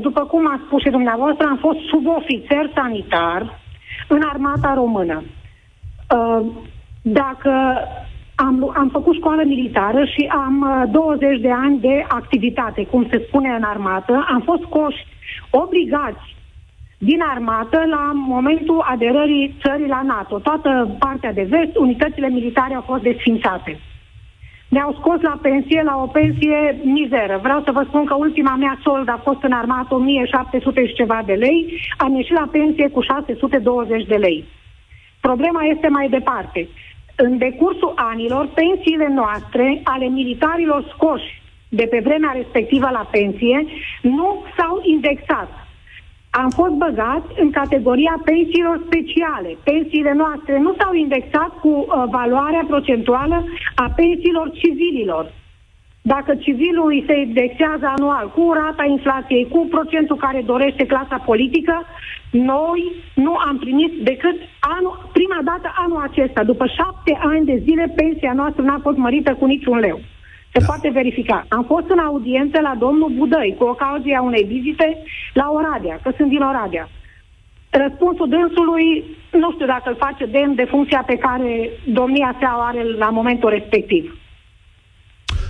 [0.00, 3.60] După cum a spus și dumneavoastră, am fost subofițer sanitar
[4.08, 5.22] în armata română.
[6.16, 6.46] Uh,
[7.02, 7.52] dacă
[8.34, 13.24] am, am făcut școală militară și am 20 uh, de ani de activitate, cum se
[13.26, 15.06] spune în armată, am fost coși
[15.50, 16.36] obligați
[16.98, 20.38] din armată la momentul aderării țării la NATO.
[20.38, 23.80] Toată partea de vest, unitățile militare au fost desfințate.
[24.68, 27.38] Ne-au scos la pensie, la o pensie mizeră.
[27.42, 31.22] Vreau să vă spun că ultima mea sold a fost în armată 1700 și ceva
[31.26, 34.44] de lei, am ieșit la pensie cu 620 de lei.
[35.20, 36.68] Problema este mai departe.
[37.16, 43.66] În decursul anilor, pensiile noastre ale militarilor scoși de pe vremea respectivă la pensie
[44.02, 45.67] nu s-au indexat
[46.30, 49.50] am fost băgat în categoria pensiilor speciale.
[49.64, 55.32] Pensiile noastre nu s-au indexat cu uh, valoarea procentuală a pensiilor civililor.
[56.02, 61.74] Dacă civilul îi se indexează anual cu rata inflației, cu procentul care dorește clasa politică,
[62.30, 66.44] noi nu am primit decât anul, prima dată anul acesta.
[66.44, 70.00] După șapte ani de zile, pensia noastră n-a fost mărită cu niciun leu.
[70.58, 70.70] Se da.
[70.70, 71.38] poate verifica.
[71.48, 74.88] Am fost în audiență la domnul Budăi cu ocazia unei vizite
[75.40, 76.86] la Oradea, că sunt din Oradea.
[77.82, 78.86] Răspunsul dânsului,
[79.42, 81.50] nu știu dacă îl face demn de funcția pe care
[82.00, 84.04] domnia sa o are la momentul respectiv.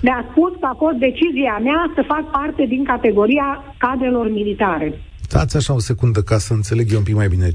[0.03, 4.89] Mi-a spus că a fost decizia mea să fac parte din categoria cadrelor militare.
[5.21, 7.49] Stați așa o secundă ca să înțeleg eu un pic mai bine.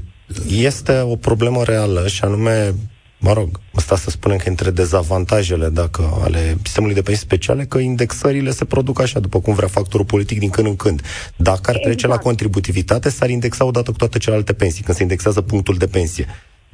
[0.70, 2.72] Este o problemă reală și anume
[3.18, 7.78] mă rog, asta să spunem că între dezavantajele dacă ale sistemului de pensii speciale, că
[7.78, 11.02] indexările se produc așa, după cum vrea factorul politic din când în când.
[11.36, 12.12] Dacă ar trece exact.
[12.12, 16.26] la contributivitate, s-ar indexa odată cu toate celelalte pensii, când se indexează punctul de pensie.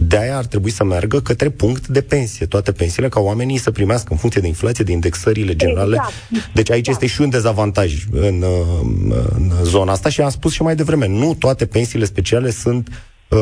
[0.02, 3.70] De aia ar trebui să meargă către punct de pensie, toate pensiile, ca oamenii să
[3.70, 5.96] primească în funcție de inflație, de indexările generale.
[5.96, 6.54] Exact.
[6.54, 7.02] Deci aici exact.
[7.02, 8.44] este și un dezavantaj în,
[9.34, 12.88] în zona asta și am spus și mai devreme, nu toate pensiile speciale sunt
[13.28, 13.38] uh,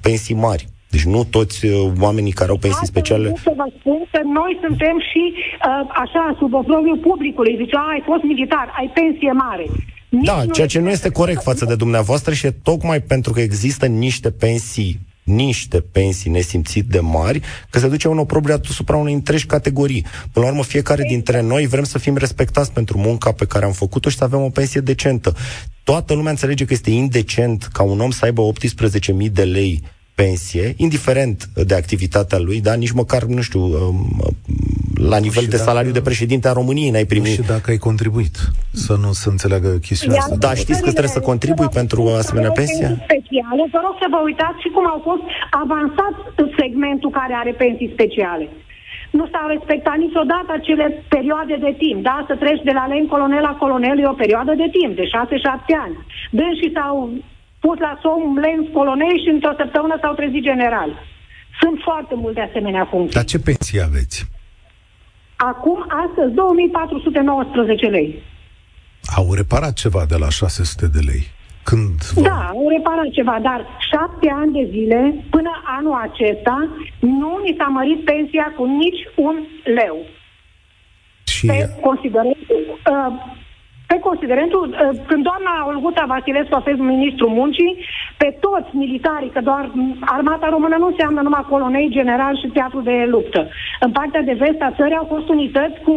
[0.00, 0.68] pensii mari.
[0.90, 3.32] Deci nu toți uh, oamenii care au pensii Asta speciale...
[3.42, 7.56] Să vă spun că noi suntem și uh, așa, sub oprobiul publicului.
[7.56, 9.66] Zice, ai fost militar, ai pensie mare.
[10.08, 13.40] Nici da, ceea ce nu este corect față de dumneavoastră și e tocmai pentru că
[13.40, 19.14] există niște pensii niște pensii nesimțit de mari, că se duce un oprobriu asupra unei
[19.14, 20.06] întregi categorii.
[20.32, 23.72] Până la urmă, fiecare dintre noi vrem să fim respectați pentru munca pe care am
[23.72, 25.34] făcut-o și să avem o pensie decentă.
[25.84, 28.50] Toată lumea înțelege că este indecent ca un om să aibă
[29.22, 29.82] 18.000 de lei
[30.22, 31.38] pensie, indiferent
[31.70, 33.96] de activitatea lui, da, nici măcar, nu știu, um,
[35.12, 37.34] la nivel de salariu de președinte a României n-ai primit.
[37.38, 38.36] Și dacă ai contribuit,
[38.86, 40.36] să nu se înțeleagă chestiunea asta.
[40.46, 42.86] Da, știți că trebuie să contribui pentru o asemenea pensie?
[43.08, 45.24] Speciale, vă rog să vă uitați și cum au fost
[45.64, 46.14] avansat
[46.60, 48.46] segmentul care are pensii speciale.
[49.18, 52.16] Nu s-au respectat niciodată acele perioade de timp, da?
[52.28, 55.10] Să treci de la len colonel la colonel e o perioadă de timp, de 6-7
[55.84, 55.96] ani.
[56.38, 56.94] Dânsii s-au
[57.60, 60.90] pus la somn lens polonezi și într-o săptămână s-au trezit general.
[61.60, 63.18] Sunt foarte multe asemenea funcții.
[63.18, 64.16] Dar ce pensii aveți?
[65.36, 68.22] Acum, astăzi, 2419 lei.
[69.16, 71.24] Au reparat ceva de la 600 de lei.
[71.62, 72.20] Când vă...
[72.20, 76.56] Da, au reparat ceva, dar șapte ani de zile, până anul acesta,
[76.98, 79.96] nu ni s-a mărit pensia cu nici un leu.
[81.24, 81.46] Și...
[81.46, 83.12] Pe considerentul, uh,
[83.90, 87.72] pe considerentul, ă, când doamna Olguta Vasilescu a fost ministrul muncii,
[88.22, 89.64] pe toți militarii, că doar
[90.16, 93.40] armata română nu înseamnă numai colonei, general și teatru de luptă.
[93.80, 95.94] În partea de vest a țării au fost unități cu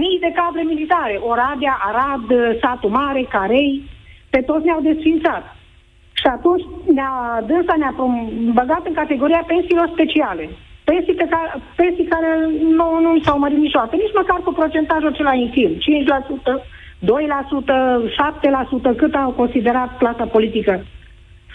[0.00, 1.14] mii de cadre militare.
[1.30, 2.26] Oradea, Arad,
[2.62, 3.82] Satul Mare, Carei,
[4.30, 5.44] pe toți ne-au desfințat.
[6.20, 6.64] Și atunci
[6.96, 7.14] ne-a,
[7.46, 7.94] dânsa ne-a
[8.58, 10.44] băgat în categoria pensiilor speciale.
[10.84, 12.30] Pensii, pe care, pensii care
[12.78, 16.62] nu, nu s-au mărit niciodată, nici măcar cu procentajul acela infim, 5%,
[17.04, 17.06] 2%,
[18.92, 20.84] 7%, cât au considerat clasa politică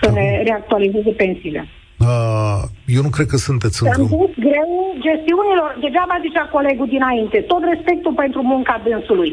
[0.02, 1.68] să ne reactualizeze pensiile.
[2.08, 2.62] Uh,
[2.96, 4.08] eu nu cred că sunteți într-un...
[4.12, 4.72] Am dus greu
[5.08, 9.32] gestiunilor, degeaba zicea colegul dinainte, tot respectul pentru munca dânsului.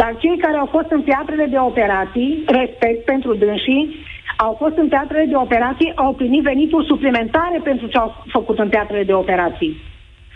[0.00, 3.84] Dar cei care au fost în teatrele de operații, respect pentru dânsii,
[4.36, 8.68] au fost în teatrele de operații, au primit venituri suplimentare pentru ce au făcut în
[8.68, 9.72] teatrele de operații.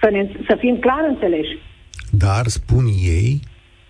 [0.01, 1.55] Să, ne, să fim clar înțeleși.
[2.11, 2.85] Dar, spun
[3.19, 3.41] ei,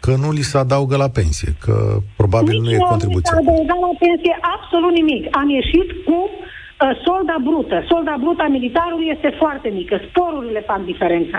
[0.09, 1.75] că nu li se adaugă la pensie, că
[2.21, 3.33] probabil Nici nu e contribuție.
[3.35, 5.23] Nu adăugat la pensie absolut nimic.
[5.41, 7.77] Am ieșit cu uh, solda brută.
[7.91, 9.95] Solda brută a militarului este foarte mică.
[10.09, 11.39] Sporurile fac diferența.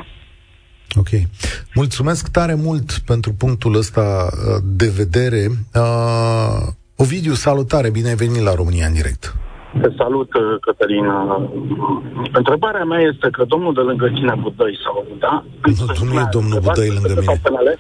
[1.02, 1.12] Ok.
[1.82, 5.42] Mulțumesc tare mult pentru punctul ăsta uh, de vedere.
[5.84, 6.62] Uh,
[7.04, 9.24] Ovidiu, salutare, bine ai venit la România în direct.
[9.82, 11.18] Te salut, uh, Cătălina.
[12.42, 15.34] Întrebarea mea este că domnul de lângă tine, Budăi, sau da?
[15.80, 17.78] Nu, nu e domnul Budăi lângă mine.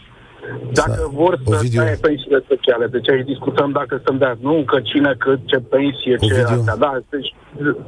[0.73, 1.79] Dacă Sa, vor să Ovidiu.
[1.81, 6.15] taie pensiile sociale, deci aici discutăm dacă să dea, nu că cine, cât, ce pensie,
[6.19, 6.45] Ovidiu.
[6.45, 7.29] ce astea, da, deci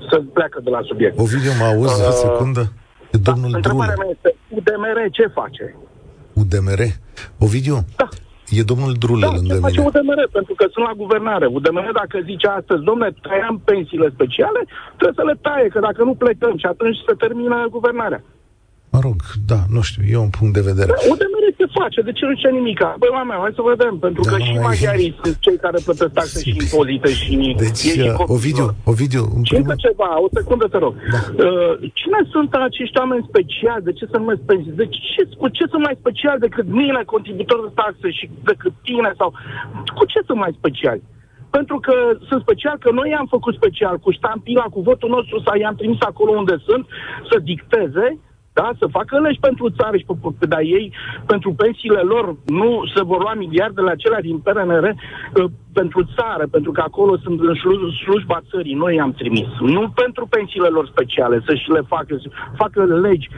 [0.10, 1.20] să pleacă de la subiect.
[1.20, 2.64] Ovidiu, mă auzi uh, o secundă?
[3.14, 5.66] E da, domnul da, întrebarea mea este, UDMR ce face?
[6.42, 6.82] UDMR?
[7.46, 7.78] Ovidiu?
[8.02, 8.08] Da.
[8.60, 9.68] E domnul Drule da, lângă ce mine.
[9.68, 10.22] face UDMR?
[10.38, 11.46] Pentru că sunt la guvernare.
[11.58, 14.62] UDMR dacă zice astăzi, domnule, tăiam pensiile speciale,
[14.98, 18.22] trebuie să le taie, că dacă nu plecăm și atunci se termină guvernarea.
[18.94, 19.18] Mă rog,
[19.52, 20.92] da, nu știu, e un punct de vedere.
[20.96, 22.80] Da, UDMR se face, de ce nu zice nimic?
[23.02, 26.38] Băi, mea, hai să vedem, pentru da, că și maghiarii sunt cei care plătesc taxe
[26.46, 29.84] și impozite și deci, ei uh, Ovidiu, Ovidiu, în și primul...
[29.86, 30.94] ceva, o secundă te rog.
[31.14, 31.20] Da.
[31.46, 33.86] Uh, cine sunt acești oameni speciali?
[33.88, 34.82] De ce să numesc pensiuni?
[34.84, 39.12] De ce, cu ce sunt mai special decât mine, contributor de taxe și decât tine?
[39.20, 39.30] sau
[39.98, 41.04] Cu ce sunt mai speciali?
[41.58, 41.96] pentru că
[42.28, 46.02] sunt special, că noi i-am făcut special cu ștampila, cu votul nostru, sau i-am trimis
[46.12, 46.84] acolo unde sunt,
[47.30, 48.08] să dicteze,
[48.54, 48.72] da?
[48.80, 50.06] Să facă legi pentru țară și
[50.40, 50.94] pe, dar ei,
[51.26, 56.72] pentru pensiile lor, nu se vor lua miliardele acelea din PNR uh, pentru țară, pentru
[56.72, 57.56] că acolo sunt în
[58.04, 59.48] slujba țării, noi i-am trimis.
[59.60, 63.30] Nu pentru pensiile lor speciale, să și le facă, să facă legi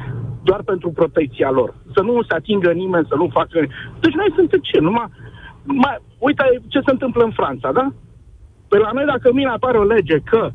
[0.44, 1.76] doar pentru protecția lor.
[1.96, 3.60] Să nu se atingă nimeni, să nu facă...
[4.00, 4.80] Deci noi suntem ce?
[4.80, 5.08] Numai...
[5.66, 7.88] Mai, uite ce se întâmplă în Franța, da?
[8.68, 10.50] Pe la noi, dacă mine apare o lege că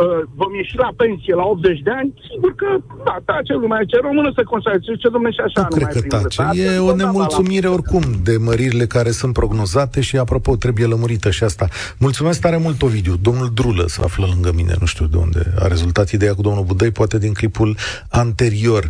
[0.00, 2.68] uh, vom ieși la pensie la 80 de ani, sigur că,
[3.04, 6.62] da, tace lumea, ce română să constați, ce domnule și așa, nu, cred că tace.
[6.62, 11.68] E o nemulțumire oricum de măririle care sunt prognozate și, apropo, trebuie lămurită și asta.
[11.98, 13.16] Mulțumesc tare mult, Ovidiu.
[13.16, 16.64] Domnul Drulă se află lângă mine, nu știu de unde a rezultat ideea cu domnul
[16.64, 17.76] Budăi, poate din clipul
[18.08, 18.88] anterior.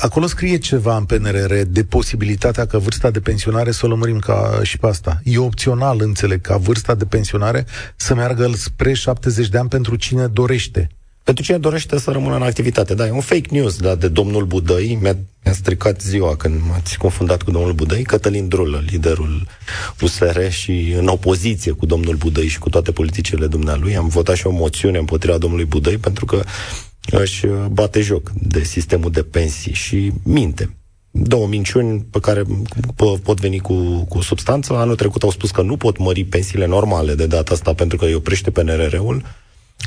[0.00, 4.60] Acolo scrie ceva în PNRR de posibilitatea că vârsta de pensionare să o lămurim ca
[4.62, 5.20] și pe asta.
[5.24, 7.66] E opțional, înțeleg, ca vârsta de pensionare
[7.96, 10.88] să meargă spre 70 de ani pentru cine dorește.
[11.24, 12.94] Pentru cine dorește să rămână în activitate.
[12.94, 14.98] Da, e un fake news da, de domnul Budăi.
[15.00, 18.02] Mi-a, mi-a stricat ziua când m-ați confundat cu domnul Budăi.
[18.02, 19.46] Cătălin Drulă, liderul
[20.00, 23.96] USR și în opoziție cu domnul Budăi și cu toate politicile dumnealui.
[23.96, 26.42] Am votat și o moțiune împotriva domnului Budăi pentru că
[27.10, 30.74] își bate joc de sistemul de pensii și minte
[31.10, 32.42] două minciuni pe care
[33.22, 34.72] pot veni cu, cu substanță.
[34.72, 38.04] Anul trecut au spus că nu pot mări pensiile normale de data asta pentru că
[38.04, 39.22] îi oprește PNRR-ul.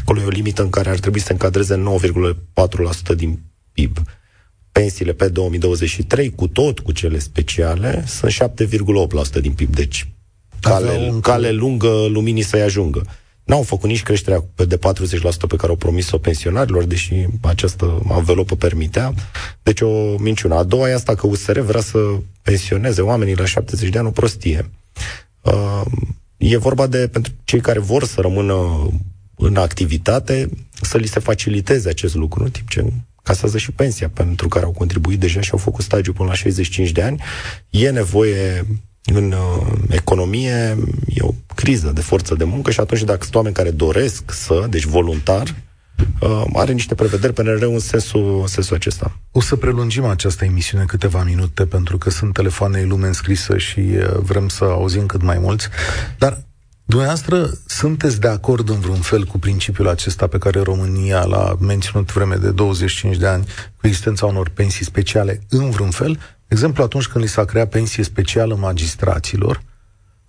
[0.01, 1.83] Acolo e o limită în care ar trebui să încadreze
[3.11, 3.39] 9,4% din
[3.71, 3.97] PIB.
[4.71, 9.75] Pensiile pe 2023, cu tot cu cele speciale, sunt 7,8% din PIB.
[9.75, 10.07] Deci
[10.59, 13.05] cale, cale lungă luminii să-i ajungă.
[13.43, 14.79] N-au făcut nici creșterea de 40%
[15.47, 19.13] pe care au promis-o pensionarilor, deși această învelopă permitea.
[19.63, 20.55] Deci o minciună.
[20.55, 21.97] A doua e asta că USR vrea să
[22.41, 24.69] pensioneze oamenii la 70 de ani o prostie.
[25.41, 25.81] Uh,
[26.37, 28.87] e vorba de, pentru cei care vor să rămână
[29.35, 30.49] în activitate,
[30.81, 32.85] să li se faciliteze acest lucru, în timp ce
[33.23, 36.91] casează și pensia pentru care au contribuit deja și au făcut stagiu până la 65
[36.91, 37.21] de ani.
[37.69, 38.65] E nevoie
[39.05, 40.77] în uh, economie,
[41.07, 44.65] e o criză de forță de muncă și atunci dacă sunt oameni care doresc să,
[44.69, 45.55] deci voluntar,
[46.19, 49.19] uh, are niște prevederi PNR în sensul, în sensul acesta.
[49.31, 53.79] O să prelungim această emisiune câteva minute pentru că sunt telefoane în lume înscrisă și
[53.79, 55.67] uh, vrem să auzim cât mai mulți,
[56.17, 56.43] dar
[56.85, 62.13] Dumneavoastră, sunteți de acord în vreun fel cu principiul acesta pe care România l-a menținut
[62.13, 66.19] vreme de 25 de ani cu existența unor pensii speciale în vreun fel?
[66.53, 69.61] exemplu, atunci când li s-a creat pensie specială magistraților,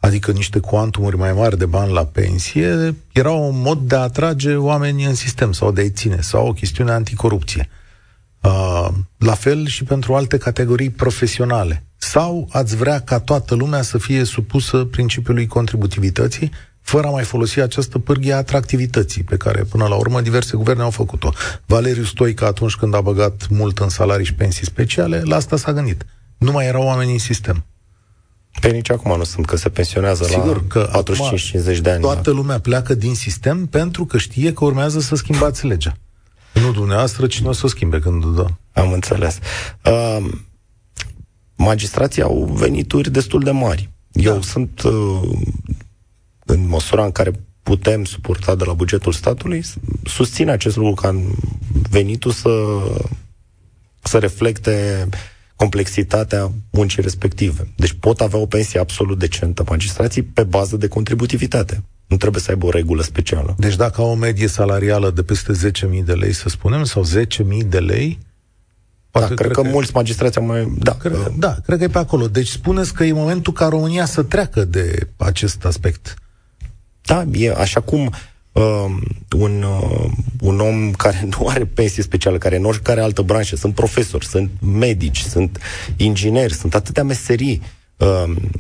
[0.00, 4.54] adică niște cuantumuri mai mari de bani la pensie, era un mod de a atrage
[4.54, 7.68] oamenii în sistem sau de a-i ține, sau o chestiune anticorupție.
[8.44, 8.88] Uh,
[9.18, 11.84] la fel și pentru alte categorii profesionale.
[11.96, 17.60] Sau ați vrea ca toată lumea să fie supusă principiului contributivității, fără a mai folosi
[17.60, 21.32] această pârghie a atractivității, pe care până la urmă diverse guverne au făcut-o.
[21.66, 25.72] Valeriu Stoica, atunci când a băgat mult în salarii și pensii speciale, la asta s-a
[25.72, 26.06] gândit.
[26.38, 27.64] Nu mai erau oameni în sistem.
[28.60, 31.02] Pe nici acum nu sunt, că se pensionează Sigur, la că
[31.74, 32.00] 45-50 de ani.
[32.00, 32.36] Toată da.
[32.36, 35.96] lumea pleacă din sistem pentru că știe că urmează să schimbați legea.
[36.64, 38.46] Nu dumneavoastră, cine o să o schimbe când dă.
[38.72, 39.38] Am înțeles.
[39.84, 40.30] Uh,
[41.56, 43.90] magistrații au venituri destul de mari.
[44.12, 44.40] Eu da.
[44.40, 45.38] sunt, uh,
[46.44, 47.30] în măsura în care
[47.62, 49.64] putem suporta de la bugetul statului,
[50.04, 51.22] susțin acest lucru ca
[51.90, 52.50] venitul să,
[54.02, 55.08] să reflecte
[55.56, 57.68] complexitatea muncii respective.
[57.76, 61.82] Deci pot avea o pensie absolut decentă magistrații pe bază de contributivitate.
[62.14, 63.54] Nu trebuie să aibă o regulă specială.
[63.58, 65.52] Deci dacă au o medie salarială de peste
[65.98, 68.18] 10.000 de lei, să spunem, sau 10.000 de lei,
[69.10, 70.72] da, cred, cred că, că mulți magistrați au mai...
[70.78, 72.28] Da, cred, uh, da, cred că e pe acolo.
[72.28, 76.14] Deci spuneți că e momentul ca România să treacă de acest aspect.
[77.02, 78.10] Da, e așa cum
[78.52, 78.84] uh,
[79.36, 80.10] un, uh,
[80.40, 84.50] un om care nu are pensie specială, care în oricare altă branșă, sunt profesori, sunt
[84.60, 85.60] medici, sunt
[85.96, 87.68] ingineri, sunt atâtea meserii uh,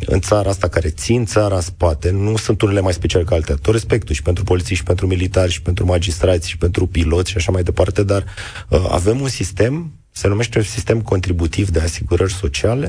[0.06, 3.54] în țara asta care țin țara în spate, nu sunt unele mai speciale ca alte.
[3.62, 7.36] Tot respectul și pentru poliții, și pentru militari, și pentru magistrați, și pentru piloți și
[7.36, 8.24] așa mai departe, dar
[8.68, 12.88] uh, avem un sistem se numește un sistem contributiv de asigurări sociale,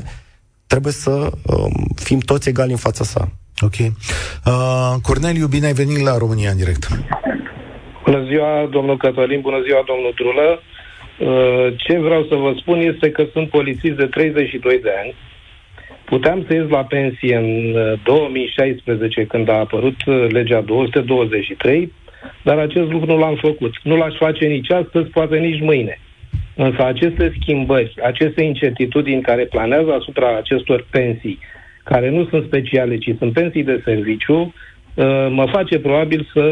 [0.67, 3.21] trebuie să um, fim toți egali în fața sa.
[3.67, 3.77] Ok.
[3.81, 6.83] Uh, Corneliu, bine ai venit la România în direct.
[8.05, 10.47] Bună ziua, domnul Cătălin, bună ziua, domnul Trulă.
[10.59, 15.15] Uh, ce vreau să vă spun este că sunt polițist de 32 de ani.
[16.05, 21.91] Puteam să ies la pensie în 2016, uh, când a apărut uh, legea 223,
[22.43, 23.73] dar acest lucru nu l-am făcut.
[23.83, 25.99] Nu l-aș face nici astăzi, poate nici mâine.
[26.55, 31.39] Însă aceste schimbări, aceste incertitudini care planează asupra acestor pensii,
[31.83, 34.53] care nu sunt speciale, ci sunt pensii de serviciu,
[34.93, 36.43] uh, mă face probabil să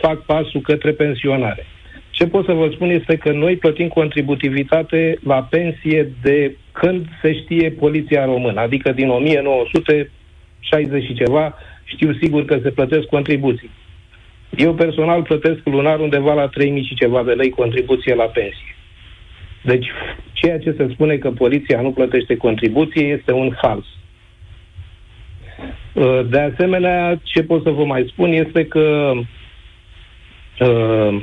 [0.00, 1.66] fac pasul către pensionare.
[2.10, 7.34] Ce pot să vă spun este că noi plătim contributivitate la pensie de când se
[7.34, 11.54] știe poliția română, adică din 1960 și ceva,
[11.84, 13.70] știu sigur că se plătesc contribuții.
[14.56, 18.76] Eu personal plătesc lunar undeva la 3000 și ceva de lei contribuție la pensie.
[19.62, 19.86] Deci,
[20.32, 23.84] ceea ce se spune că poliția nu plătește contribuție este un fals.
[25.92, 29.12] Uh, de asemenea, ce pot să vă mai spun este că
[30.60, 31.22] uh,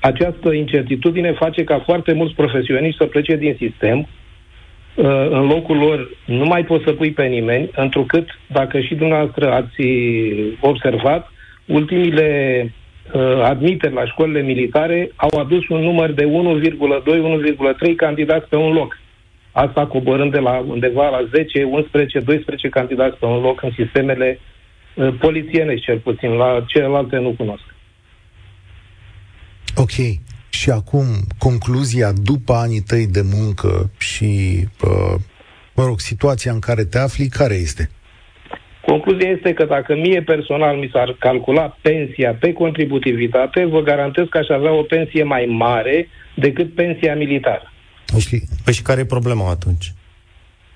[0.00, 4.06] această incertitudine face ca foarte mulți profesioniști să plece din sistem, uh,
[5.30, 9.82] în locul lor nu mai poți să pui pe nimeni, întrucât, dacă și dumneavoastră ați
[10.60, 11.30] observat,
[11.66, 12.28] ultimile
[13.12, 16.24] uh, admiteri la școlile militare au adus un număr de
[17.88, 18.98] 1,2-1,3 candidați pe un loc.
[19.52, 24.40] Asta coborând de la undeva la 10, 11, 12 candidați pe un loc în sistemele
[24.94, 26.30] uh, polițiene, cel puțin.
[26.30, 27.64] La celelalte nu cunosc.
[29.76, 30.24] Ok.
[30.48, 31.04] Și acum,
[31.38, 34.28] concluzia după anii tăi de muncă și,
[34.84, 35.14] uh,
[35.74, 37.90] mă rog, situația în care te afli, care este?
[38.86, 44.38] Concluzia este că dacă mie personal mi s-ar calcula pensia pe contributivitate, vă garantez că
[44.38, 47.72] aș avea o pensie mai mare decât pensia militară.
[48.12, 48.42] Okay.
[48.64, 49.92] Păi și care e problema atunci?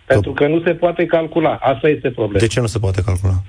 [0.07, 1.59] Pentru că nu se poate calcula.
[1.61, 2.39] Asta este problema.
[2.39, 3.43] De ce nu se poate calcula?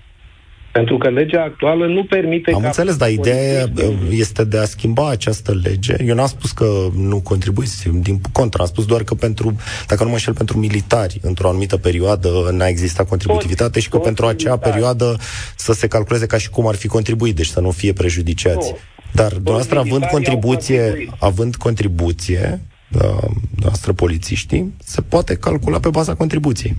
[0.72, 2.52] Pentru că legea actuală nu permite...
[2.54, 3.66] Am înțeles, dar ideea
[4.10, 5.96] este de a schimba această lege.
[6.06, 6.66] Eu n-am spus că
[6.96, 9.56] nu contribuiți, din contra, am spus doar că pentru,
[9.88, 14.26] dacă nu mă înșel, pentru militari, într-o anumită perioadă n-a existat contributivitate și că pentru
[14.26, 14.72] acea militari.
[14.72, 15.18] perioadă
[15.56, 18.70] să se calculeze ca și cum ar fi contribuit, deci să nu fie prejudiciați.
[18.70, 18.78] Nu.
[19.12, 22.62] Dar dumneavoastră, având contribuție, având contribuție,
[22.94, 23.30] uh,
[23.62, 26.76] noastră polițiștii, se poate calcula pe baza contribuției.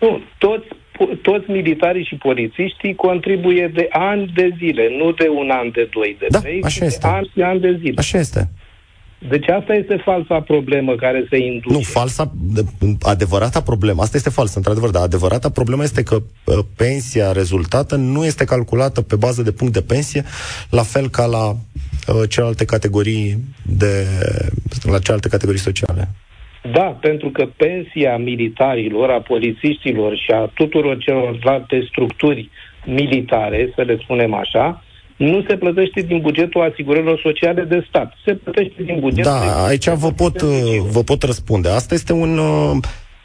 [0.00, 0.66] Nu, toți
[1.22, 6.16] toți militarii și polițiștii contribuie de ani de zile, nu de un an, de doi,
[6.18, 6.98] de da, trei, așa este.
[7.02, 7.94] de ani și ani de zile.
[7.96, 8.48] Așa este.
[9.28, 11.74] Deci asta este falsa problemă care se induce.
[11.74, 12.32] Nu, falsa,
[13.00, 18.24] adevărata problemă, asta este falsă, într-adevăr, dar adevărata problemă este că uh, pensia rezultată nu
[18.24, 20.24] este calculată pe bază de punct de pensie,
[20.70, 24.06] la fel ca la uh, celelalte categorii de,
[24.82, 26.08] la celelalte categorii sociale.
[26.72, 32.50] Da, pentru că pensia militarilor, a polițiștilor și a tuturor celorlalte structuri
[32.84, 34.82] militare, să le spunem așa,
[35.16, 38.12] nu se plătește din bugetul asigurărilor sociale de stat.
[38.24, 39.32] Se plătește din bugetul...
[39.32, 40.42] Da, aici vă pot,
[40.90, 41.68] vă pot răspunde.
[41.68, 42.76] Asta este un, uh,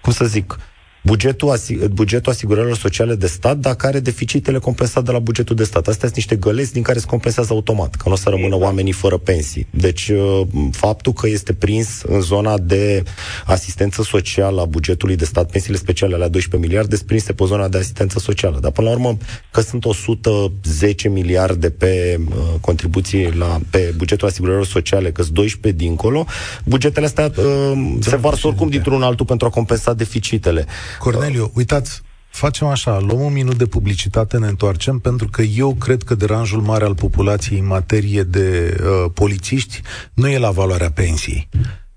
[0.01, 0.57] cum să zic,
[1.01, 5.63] bugetul, asig- bugetul asigurărilor sociale de stat, dacă are deficitele compensate de la bugetul de
[5.63, 5.87] stat.
[5.87, 8.63] Astea sunt niște găleți din care se compensează automat, că nu o să rămână exact.
[8.63, 9.67] oamenii fără pensii.
[9.69, 10.41] Deci, uh,
[10.71, 13.03] faptul că este prins în zona de
[13.45, 17.67] asistență socială a bugetului de stat, pensiile speciale la 12 miliarde, sunt prinse pe zona
[17.67, 18.59] de asistență socială.
[18.59, 19.17] Dar, până la urmă,
[19.51, 25.83] că sunt 110 miliarde pe uh, contribuții la, pe bugetul asigurărilor sociale, că sunt 12
[25.83, 26.25] dincolo,
[26.65, 30.65] bugetele astea uh, se varsă oricum dintr-un altul pentru a compensa deficitele.
[30.99, 36.03] Corneliu, uitați, facem așa, luăm un minut de publicitate, ne întoarcem, pentru că eu cred
[36.03, 39.81] că deranjul mare al populației în materie de uh, polițiști
[40.13, 41.49] nu e la valoarea pensiei.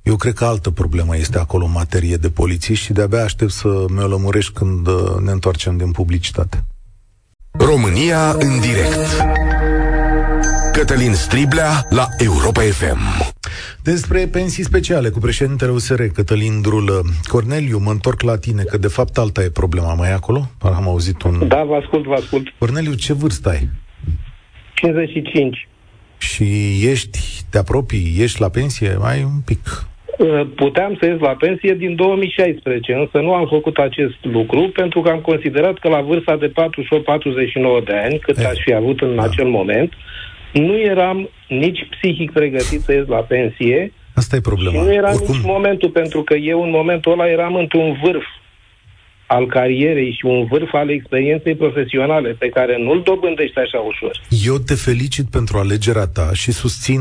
[0.02, 3.84] Eu cred că altă problemă este acolo în materie de polițiști și de-abia aștept să
[3.88, 6.64] mi-o lămurești când uh, ne întoarcem din publicitate.
[7.58, 9.24] România în direct
[10.86, 13.00] Cătălin Striblea la Europa FM
[13.82, 17.00] despre pensii speciale cu președintele USR, Cătălin Drulă.
[17.32, 19.94] Corneliu, mă întorc la tine, că de fapt alta e problema.
[19.94, 20.40] Mai e acolo?
[20.62, 21.48] Am auzit un...
[21.48, 22.46] Da, vă ascult, vă ascult.
[22.58, 23.68] Corneliu, ce vârstă ai?
[24.74, 25.68] 55.
[26.18, 26.44] Și
[26.90, 27.18] ești,
[27.50, 28.96] te apropii, ești la pensie?
[28.98, 29.86] Mai un pic.
[30.18, 35.00] Uh, puteam să ies la pensie din 2016, însă nu am făcut acest lucru pentru
[35.00, 36.54] că am considerat că la vârsta de 48-49
[37.84, 38.40] de ani, cât e.
[38.40, 38.48] Eh.
[38.48, 39.22] aș fi avut în da.
[39.22, 39.92] acel moment,
[40.60, 43.92] nu eram nici psihic pregătit să ies la pensie.
[44.14, 44.74] Asta e problema.
[44.74, 45.34] Și nu era Oricum...
[45.34, 48.24] nici momentul, pentru că eu în momentul ăla eram într-un vârf
[49.34, 54.20] al carierei și un vârf al experienței profesionale pe care nu-l dobândești așa ușor.
[54.44, 57.00] Eu te felicit pentru alegerea ta și susțin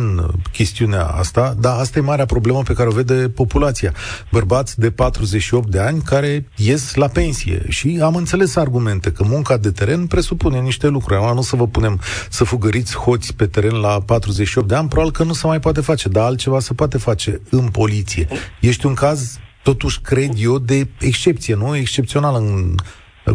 [0.52, 3.92] chestiunea asta, dar asta e marea problemă pe care o vede populația.
[4.32, 9.58] Bărbați de 48 de ani care ies la pensie și am înțeles argumente că munca
[9.58, 11.20] de teren presupune niște lucruri.
[11.20, 15.14] Acum nu să vă punem să fugăriți hoți pe teren la 48 de ani, probabil
[15.14, 18.28] că nu se mai poate face, dar altceva se poate face în poliție.
[18.60, 21.76] Ești un caz totuși cred eu de excepție, nu?
[21.76, 22.76] Excepțional în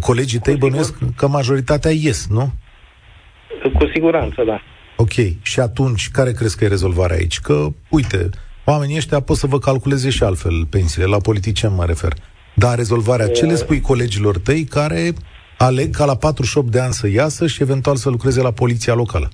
[0.01, 2.53] colegii tăi bănuiesc că majoritatea ies, nu?
[3.79, 4.61] Cu siguranță, da.
[4.97, 5.43] Ok.
[5.43, 7.41] Și atunci, care crezi că e rezolvarea aici?
[7.41, 8.29] Că, uite,
[8.65, 12.13] oamenii ăștia pot să vă calculeze și altfel pensiile, la politicieni mă refer.
[12.55, 15.13] Dar rezolvarea, ce le spui colegilor tăi care
[15.59, 19.31] aleg ca la 48 de ani să iasă și eventual să lucreze la poliția locală?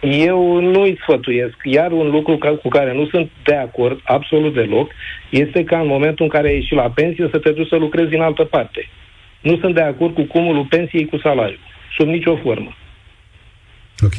[0.00, 1.54] Eu nu îi sfătuiesc.
[1.62, 4.90] Iar un lucru ca, cu care nu sunt de acord absolut deloc
[5.30, 8.14] este ca în momentul în care ai ieșit la pensie să te duci să lucrezi
[8.14, 8.88] în altă parte.
[9.40, 11.58] Nu sunt de acord cu cumulul pensiei cu salariu.
[11.96, 12.76] Sub nicio formă.
[14.04, 14.14] Ok.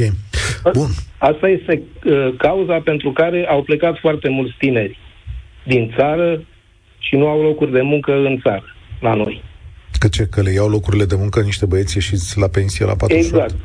[0.73, 0.89] Bun.
[1.17, 4.99] Asta este uh, cauza pentru care au plecat foarte mulți tineri
[5.63, 6.43] din țară
[6.99, 9.43] și nu au locuri de muncă în țară, la noi.
[9.99, 10.26] Că ce?
[10.26, 13.43] Că le iau locurile de muncă niște băieți ieșiți la pensie la 48?
[13.43, 13.55] Exact.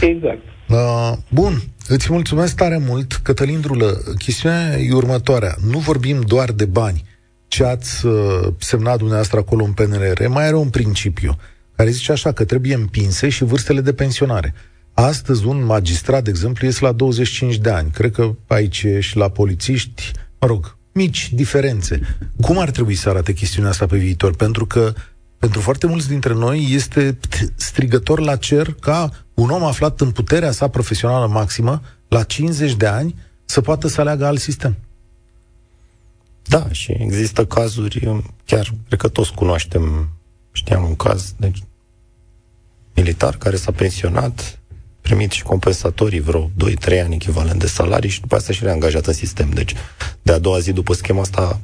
[0.00, 0.49] Exact.
[0.70, 4.02] Uh, bun, îți mulțumesc tare mult, Cătălin Drulă.
[4.18, 5.56] Chestiunea e următoarea.
[5.66, 7.04] Nu vorbim doar de bani.
[7.48, 11.36] Ce ați uh, semnat dumneavoastră acolo în PNRR mai are un principiu
[11.76, 14.54] care zice așa că trebuie împinse și vârstele de pensionare.
[14.92, 17.90] Astăzi un magistrat, de exemplu, este la 25 de ani.
[17.90, 22.00] Cred că aici și la polițiști, mă rog, mici diferențe.
[22.40, 24.36] Cum ar trebui să arate chestiunea asta pe viitor?
[24.36, 24.92] Pentru că
[25.40, 27.18] pentru foarte mulți dintre noi este
[27.54, 29.10] strigător la cer ca
[29.40, 33.14] un om aflat în puterea sa profesională maximă, la 50 de ani,
[33.44, 34.76] să poată să aleagă alt sistem.
[36.42, 40.08] Da, și există cazuri, chiar cred că toți cunoaștem,
[40.52, 41.52] știam un caz de
[42.94, 44.60] militar care s-a pensionat,
[45.00, 46.50] primit și compensatorii vreo
[46.96, 49.50] 2-3 ani echivalent de salarii și după asta și reangajat în sistem.
[49.50, 49.74] Deci,
[50.22, 51.60] de a doua zi după schema asta,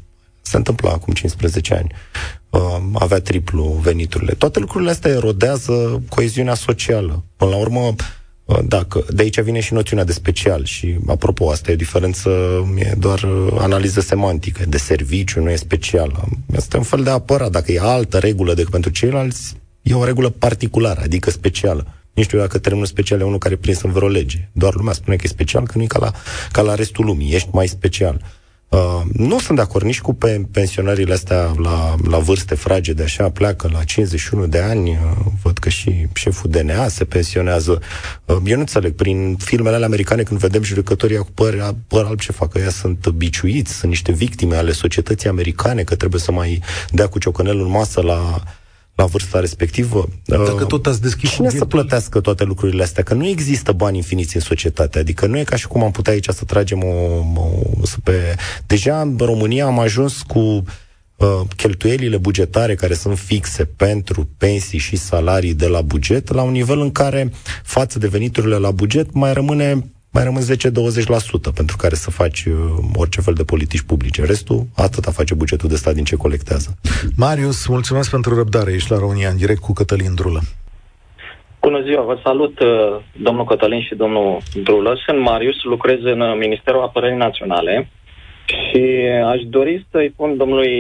[0.46, 1.92] se întâmpla acum 15 ani.
[2.50, 2.60] Uh,
[2.94, 4.32] avea triplu veniturile.
[4.32, 7.24] Toate lucrurile astea erodează coeziunea socială.
[7.36, 7.94] Până la urmă,
[8.44, 12.30] uh, dacă, de aici vine și noțiunea de special și, apropo, asta e o diferență,
[12.76, 16.24] e doar uh, analiză semantică, de serviciu, nu e special.
[16.56, 17.50] Asta e un fel de apărat.
[17.50, 21.86] Dacă e altă regulă decât pentru ceilalți, e o regulă particulară, adică specială.
[22.14, 24.48] Nu știu dacă termenul special e unul care e prins în vreo lege.
[24.52, 26.12] Doar lumea spune că e special, că nu e ca la,
[26.52, 27.34] ca la restul lumii.
[27.34, 28.20] Ești mai special.
[28.22, 28.28] Uh,
[29.12, 33.70] nu sunt de acord nici cu pe pensionările astea la, la vârste fragede, așa, pleacă
[33.72, 37.82] la 51 de ani, uh, văd că și șeful DNA se pensionează.
[38.24, 42.20] Uh, eu nu înțeleg, prin filmele alea americane, când vedem judecătorii cu păr, păr alb,
[42.20, 42.54] ce fac?
[42.54, 47.18] Ea sunt biciuiți, sunt niște victime ale societății americane, că trebuie să mai dea cu
[47.18, 48.42] ciocănelul în masă la
[48.96, 50.08] la vârsta respectivă.
[50.24, 53.02] Dacă uh, tot ați deschis Cine să plătească toate lucrurile astea?
[53.02, 54.98] Că nu există bani infiniți în societate.
[54.98, 56.94] Adică nu e ca și cum am putea aici să tragem o...
[57.80, 58.36] o să pe...
[58.66, 64.96] Deja în România am ajuns cu uh, cheltuielile bugetare care sunt fixe pentru pensii și
[64.96, 67.32] salarii de la buget la un nivel în care
[67.62, 72.54] față de veniturile la buget mai rămâne mai rămân 10-20% pentru care să faci uh,
[72.94, 74.24] orice fel de politici publice.
[74.24, 76.68] Restul, atâta face bugetul de stat din ce colectează.
[77.16, 78.72] Marius, mulțumesc pentru răbdare.
[78.72, 80.40] Ești la România în direct cu Cătălin Drulă.
[81.60, 82.68] Bună ziua, vă salut uh,
[83.26, 84.98] domnul Cătălin și domnul Drulă.
[85.06, 87.88] Sunt Marius, lucrez în uh, Ministerul Apărării Naționale
[88.46, 88.82] și
[89.32, 90.74] aș dori să-i pun domnului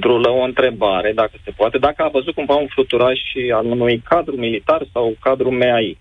[0.00, 3.20] Drulă o întrebare, dacă se poate, dacă a văzut cumva un fluturaș
[3.54, 5.98] al unui cadru militar sau cadru MAI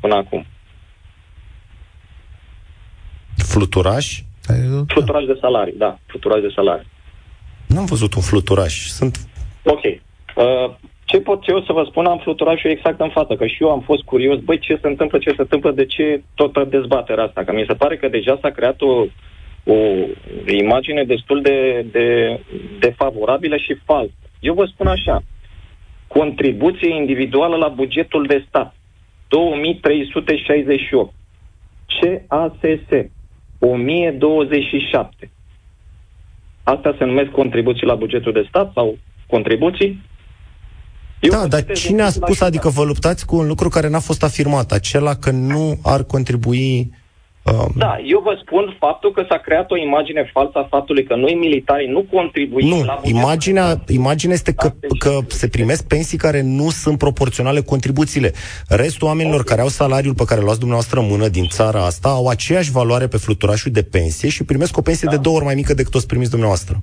[0.00, 0.46] până acum.
[3.44, 4.20] Fluturaș?
[4.86, 6.86] Fluturaș de salarii, da, fluturaș de salarii.
[7.66, 8.74] N-am văzut un fluturaș.
[8.86, 9.16] Sunt...
[9.64, 9.84] Ok.
[9.84, 10.74] Uh,
[11.04, 12.06] ce pot eu să vă spun?
[12.06, 15.18] Am fluturașul exact în față, că și eu am fost curios, băi, ce se întâmplă,
[15.18, 17.44] ce se întâmplă, de ce toată dezbaterea asta?
[17.44, 19.06] Că mi se pare că deja s-a creat o,
[19.64, 19.74] o
[20.46, 22.40] imagine destul de, de,
[22.78, 24.12] de favorabilă și falsă.
[24.40, 25.22] Eu vă spun așa,
[26.06, 28.74] contribuție individuală la bugetul de stat,
[29.28, 31.12] 2368.
[32.00, 33.08] CASS,
[33.58, 35.30] 1027.
[36.62, 40.02] Astea se numesc contribuții la bugetul de stat sau contribuții?
[41.20, 44.22] Eu da, dar cine a spus, adică vă luptați cu un lucru care n-a fost
[44.22, 46.92] afirmat, acela că nu ar contribui
[47.52, 51.14] Um, da, eu vă spun faptul că s-a creat o imagine falsă a faptului că
[51.14, 56.40] noi militarii nu contribuim nu, la imaginea, imaginea este că, că se primesc pensii care
[56.42, 58.32] nu sunt proporționale contribuțiile.
[58.68, 59.50] Restul oamenilor okay.
[59.50, 62.70] care au salariul pe care l luați dumneavoastră în mână din țara asta au aceeași
[62.70, 65.16] valoare pe fluturașul de pensie și primesc o pensie da.
[65.16, 66.76] de două ori mai mică decât o primiți dumneavoastră.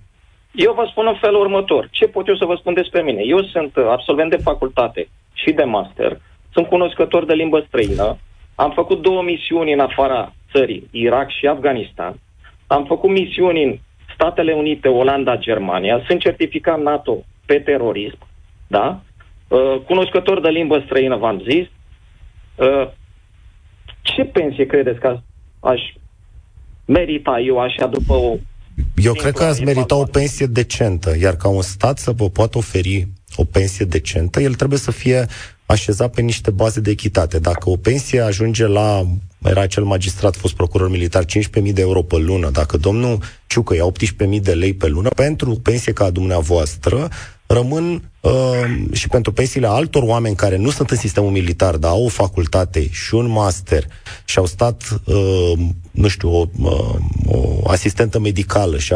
[0.51, 1.87] Eu vă spun în felul următor.
[1.91, 3.21] Ce pot eu să vă spun despre mine?
[3.25, 6.21] Eu sunt absolvent de facultate și de master,
[6.53, 8.17] sunt cunoscător de limbă străină,
[8.55, 12.19] am făcut două misiuni în afara țării, Irak și Afganistan.
[12.67, 13.79] Am făcut misiuni în
[14.13, 16.03] Statele Unite, Olanda, Germania.
[16.07, 18.17] Sunt certificat NATO pe terorism,
[18.67, 19.01] da?
[19.47, 21.67] Uh, cunoscător de limbă străină, v-am zis.
[22.55, 22.89] Uh,
[24.01, 25.19] ce pensie credeți că
[25.59, 25.81] aș
[26.85, 28.35] merita eu așa după o...
[28.95, 32.57] Eu cred că ați merita o pensie decentă, iar ca un stat să vă poată
[32.57, 35.25] oferi o pensie decentă, el trebuie să fie
[35.65, 37.39] așezat pe niște baze de echitate.
[37.39, 39.07] Dacă o pensie ajunge la
[39.43, 42.49] era acel magistrat, fost procuror militar, 15.000 de euro pe lună.
[42.49, 43.85] Dacă domnul Ciucă ia
[44.35, 47.09] 18.000 de lei pe lună, pentru pensie ca dumneavoastră,
[47.45, 52.05] rămân uh, și pentru pensiile altor oameni care nu sunt în sistemul militar, dar au
[52.05, 53.87] o facultate și un master
[54.25, 55.59] și au stat, uh,
[55.91, 56.95] nu știu, o, uh,
[57.25, 58.95] o asistentă medicală și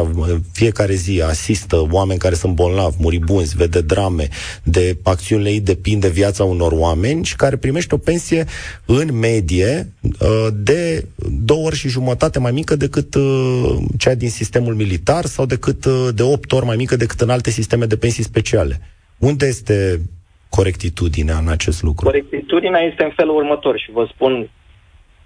[0.52, 4.28] fiecare zi asistă oameni care sunt bolnavi, muribunzi, vede drame,
[4.62, 8.46] de acțiunile ei depinde viața unor oameni și care primește o pensie
[8.86, 14.74] în medie uh, de două ori și jumătate mai mică decât uh, cea din sistemul
[14.74, 18.24] militar sau decât uh, de opt ori mai mică decât în alte sisteme de pensii
[18.24, 18.80] speciale.
[19.20, 20.00] Unde este
[20.48, 22.04] corectitudinea în acest lucru?
[22.04, 24.50] Corectitudinea este în felul următor și vă spun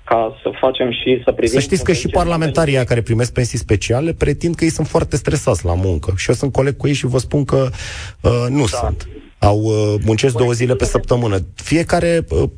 [0.04, 1.58] ca să facem și să privim...
[1.58, 5.64] Să știți că și parlamentarii care primesc pensii speciale pretind că ei sunt foarte stresați
[5.64, 6.12] la muncă.
[6.16, 7.68] Și eu sunt coleg cu ei și vă spun că
[8.20, 8.66] uh, nu da.
[8.66, 9.08] sunt.
[9.38, 11.38] Au uh, muncesc două zile pe săptămână.
[11.54, 12.48] Fiecare uh,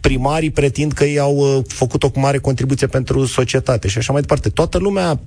[0.00, 4.20] primarii pretind că ei au uh, făcut o mare contribuție pentru societate și așa mai
[4.20, 4.48] departe.
[4.48, 5.20] Toată lumea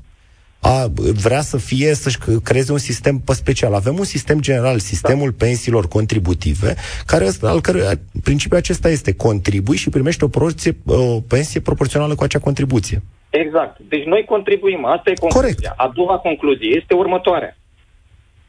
[0.60, 0.88] a,
[1.24, 3.74] vrea să fie, să-și creeze un sistem pe special.
[3.74, 5.46] Avem un sistem general, sistemul da.
[5.46, 7.82] pensiilor contributive, care, al cărui
[8.24, 13.02] principiul acesta este contribui și primești o, proporție, o pensie proporțională cu acea contribuție.
[13.30, 13.80] Exact.
[13.80, 14.86] Deci noi contribuim.
[14.86, 15.54] Asta e concluzia.
[15.54, 15.74] Corect.
[15.80, 17.58] A doua concluzie este următoarea.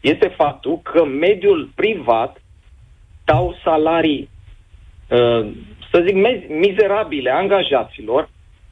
[0.00, 2.42] Este faptul că mediul privat
[3.24, 4.30] dau salarii,
[5.08, 5.50] uh,
[5.92, 6.14] să zic,
[6.48, 8.30] mizerabile angajaților,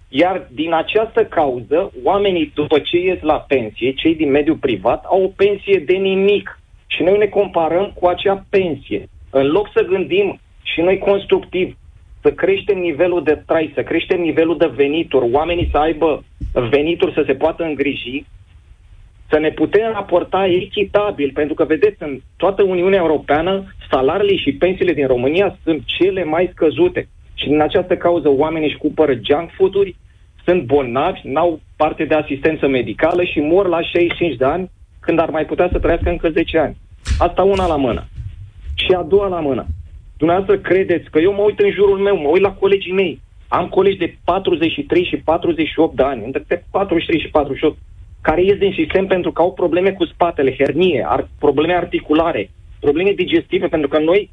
[0.08, 5.22] iar din această cauză, oamenii, după ce ies la pensie, cei din mediul privat, au
[5.22, 6.60] o pensie de nimic.
[6.86, 9.08] Și noi ne comparăm cu acea pensie.
[9.30, 11.76] În loc să gândim și noi constructiv,
[12.20, 17.22] să creștem nivelul de trai, să creștem nivelul de venituri, oamenii să aibă venituri să
[17.26, 18.24] se poată îngriji,
[19.28, 24.92] să ne putem raporta echitabil, pentru că, vedeți, în toată Uniunea Europeană, salariile și pensiile
[24.92, 27.08] din România sunt cele mai scăzute.
[27.38, 29.96] Și din această cauză oamenii își cumpără junk food-uri,
[30.44, 34.70] sunt bolnavi, n-au parte de asistență medicală și mor la 65 de ani
[35.00, 36.76] când ar mai putea să trăiască încă 10 ani.
[37.18, 38.04] Asta una la mână.
[38.74, 39.66] Și a doua la mână.
[40.16, 43.20] Dumneavoastră credeți că eu mă uit în jurul meu, mă uit la colegii mei.
[43.48, 47.78] Am colegi de 43 și 48 de ani, între 43 și 48,
[48.20, 53.12] care ies din sistem pentru că au probleme cu spatele, hernie, ar, probleme articulare, probleme
[53.12, 54.30] digestive, pentru că noi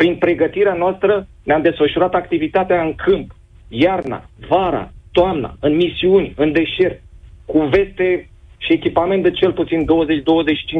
[0.00, 3.30] prin pregătirea noastră ne-am desfășurat activitatea în câmp,
[3.68, 7.00] iarna, vara, toamna, în misiuni, în deșert,
[7.44, 8.28] cu veste
[8.58, 9.86] și echipament de cel puțin 20-25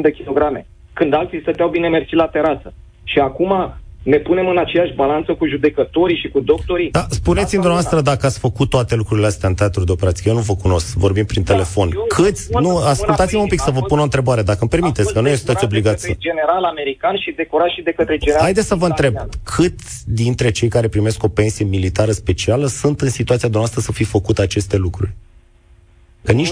[0.01, 2.73] de kilograme, când alții stăteau bine mersi la terasă.
[3.03, 3.73] Și acum
[4.13, 6.91] ne punem în aceeași balanță cu judecătorii și cu doctorii.
[6.91, 10.31] Da, spuneți-mi dumneavoastră dacă ați făcut toate lucrurile astea în teatru de operație.
[10.31, 11.89] Eu nu vă cunosc, vorbim prin da, telefon.
[12.07, 12.47] Câți?
[12.51, 15.63] Nu, ascultați-mă un pic să vă pun o întrebare, dacă îmi permiteți, că nu sunteți
[15.63, 16.15] obligați să...
[16.17, 18.41] general american și decorat și de către general...
[18.41, 23.09] Haideți să vă întreb, cât dintre cei care primesc o pensie militară specială sunt în
[23.09, 25.11] situația dumneavoastră să fi făcut aceste lucruri?
[26.23, 26.51] Că nici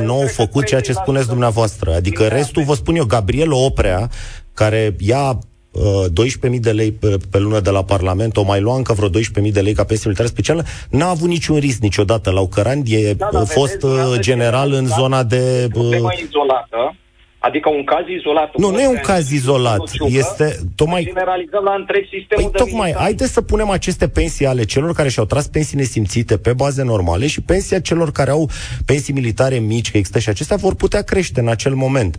[0.00, 1.94] 5% nu au făcut ceea ce spuneți dumneavoastră.
[1.94, 4.10] Adică restul, vă spun eu, Gabriel Oprea,
[4.54, 5.38] care ia
[5.72, 9.08] 12.000 uh, de lei pe, pe lună de la Parlament, o mai lua încă vreo
[9.08, 12.30] 12.000 de lei ca pensie militară specială, n-a avut niciun risc niciodată.
[12.30, 15.66] La Ucărani e da, da, fost vedeți, uh, general în zona de...
[15.72, 16.94] Problemă izolată,
[17.42, 18.56] Adică un caz izolat.
[18.56, 19.90] Nu, nu e un caz izolat.
[20.08, 21.02] Este tocmai...
[21.04, 25.08] Generalizăm la întreg sistemul păi, de tocmai, haideți să punem aceste pensii ale celor care
[25.08, 28.50] și-au tras pensii nesimțite pe baze normale și pensia celor care au
[28.86, 32.16] pensii militare mici, că există și acestea, vor putea crește în acel moment.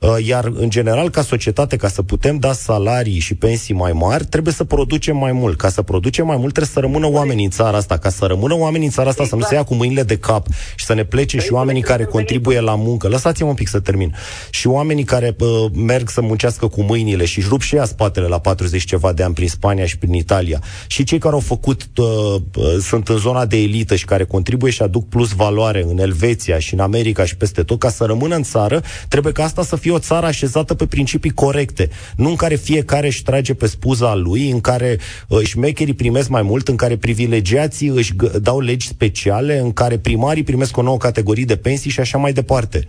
[0.00, 4.24] Uh, iar, în general, ca societate, ca să putem da salarii și pensii mai mari,
[4.24, 5.56] trebuie să producem mai mult.
[5.56, 7.96] Ca să producem mai mult, trebuie să rămână oamenii în țara asta.
[7.96, 9.42] Ca să rămână oamenii în țara asta, exact.
[9.42, 12.04] să nu se ia cu mâinile de cap și să ne plece și oamenii care
[12.04, 13.08] contribuie la muncă.
[13.08, 14.14] Lăsați-mă un pic să termin.
[14.50, 18.26] Și oamenii care uh, merg să muncească cu mâinile și își rup și ea spatele
[18.26, 20.62] la 40 ceva de ani prin Spania și prin Italia.
[20.86, 22.06] Și cei care au făcut, uh,
[22.56, 26.58] uh, sunt în zona de elită și care contribuie și aduc plus valoare în Elveția
[26.58, 29.76] și în America și peste tot, ca să rămână în țară, trebuie ca asta să
[29.76, 33.66] fie fie o țară așezată pe principii corecte, nu în care fiecare își trage pe
[33.66, 38.86] spuza lui, în care uh, șmecherii primesc mai mult, în care privilegiații își dau legi
[38.86, 42.86] speciale, în care primarii primesc o nouă categorie de pensii și așa mai departe.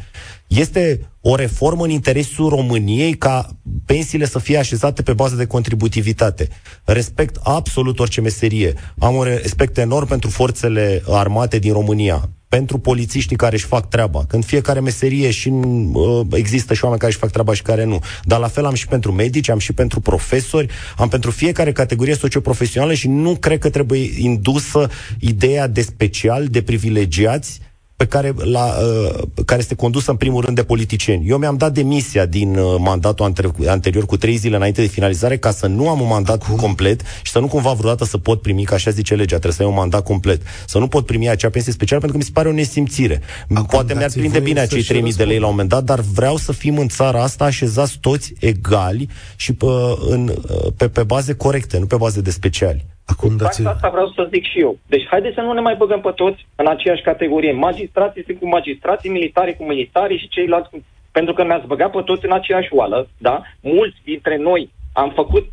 [0.57, 3.49] Este o reformă în interesul României ca
[3.85, 6.47] pensiile să fie așezate pe bază de contributivitate.
[6.83, 8.73] Respect absolut orice meserie.
[8.99, 14.25] Am un respect enorm pentru forțele armate din România pentru polițiștii care își fac treaba.
[14.27, 17.99] Când fiecare meserie și uh, există și oameni care își fac treaba și care nu.
[18.23, 22.15] Dar la fel am și pentru medici, am și pentru profesori, am pentru fiecare categorie
[22.15, 24.89] socioprofesională și nu cred că trebuie indusă
[25.19, 27.59] ideea de special, de privilegiați
[28.01, 31.27] pe care, la, uh, care este condusă în primul rând de politicieni.
[31.27, 35.37] Eu mi-am dat demisia din uh, mandatul anter- anterior cu trei zile înainte de finalizare
[35.37, 36.55] ca să nu am un mandat Acum?
[36.55, 39.61] complet și să nu cumva vreodată să pot primi, ca așa zice legea, trebuie să
[39.61, 40.41] ai un mandat complet.
[40.67, 43.21] Să nu pot primi acea pensie specială pentru că mi se pare o nesimțire.
[43.49, 46.37] Acum, Poate mi-ar prinde bine acei 3000 de lei la un moment dat, dar vreau
[46.37, 51.03] să fim în țara asta așezați toți egali și pe, uh, în, uh, pe, pe
[51.03, 52.85] baze corecte, nu pe baze de speciali.
[53.11, 53.67] Acum exact dați...
[53.67, 54.77] asta vreau să zic și eu.
[54.87, 57.51] Deci haideți să nu ne mai băgăm pe toți în aceeași categorie.
[57.51, 60.83] Magistrații sunt cu magistrații, militari cu militari și ceilalți cu...
[61.11, 63.41] Pentru că ne-ați băgat pe toți în aceeași oală, da?
[63.61, 65.47] Mulți dintre noi am făcut,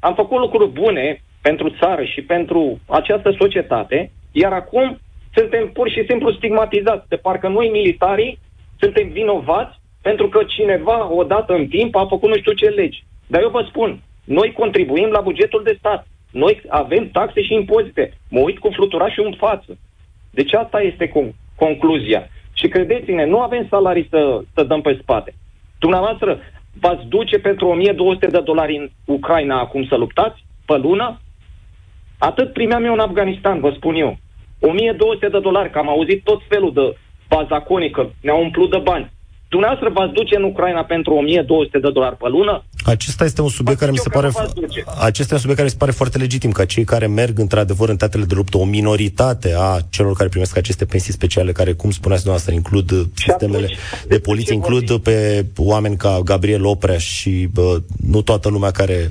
[0.00, 4.98] am făcut lucruri bune pentru țară și pentru această societate, iar acum
[5.34, 7.08] suntem pur și simplu stigmatizați.
[7.08, 8.38] De parcă noi, militarii,
[8.78, 13.04] suntem vinovați pentru că cineva, odată în timp, a făcut nu știu ce legi.
[13.26, 18.12] Dar eu vă spun, noi contribuim la bugetul de stat Noi avem taxe și impozite.
[18.28, 19.78] Mă uit cu fluturașul în față.
[20.30, 22.28] Deci asta este con- concluzia.
[22.52, 25.34] Și credeți-ne, nu avem salarii să, să dăm pe spate.
[25.78, 26.38] Dumneavoastră
[26.80, 30.44] v-ați duce pentru 1200 de dolari în Ucraina acum să luptați?
[30.66, 31.20] Pe lună?
[32.18, 34.16] Atât primeam eu în Afganistan, vă spun eu.
[34.60, 36.96] 1200 de dolari, că am auzit tot felul de
[37.28, 39.10] bazaconii, că ne-au umplut de bani.
[39.48, 42.62] Dumneavoastră v-ați duce în Ucraina pentru 1200 de dolari pe lună?
[42.84, 44.30] Acesta este un subiect care mi se pare
[45.00, 47.88] acesta este un subiect care mi se pare foarte legitim ca cei care merg într-adevăr
[47.88, 51.90] în teatrele de luptă, o minoritate a celor care primesc aceste pensii speciale care, cum
[51.90, 53.78] spuneați dumneavoastră, includ și sistemele atunci,
[54.08, 55.02] de poliție, includ vorbi?
[55.02, 57.78] pe oameni ca Gabriel Oprea și bă,
[58.08, 59.10] nu toată lumea care,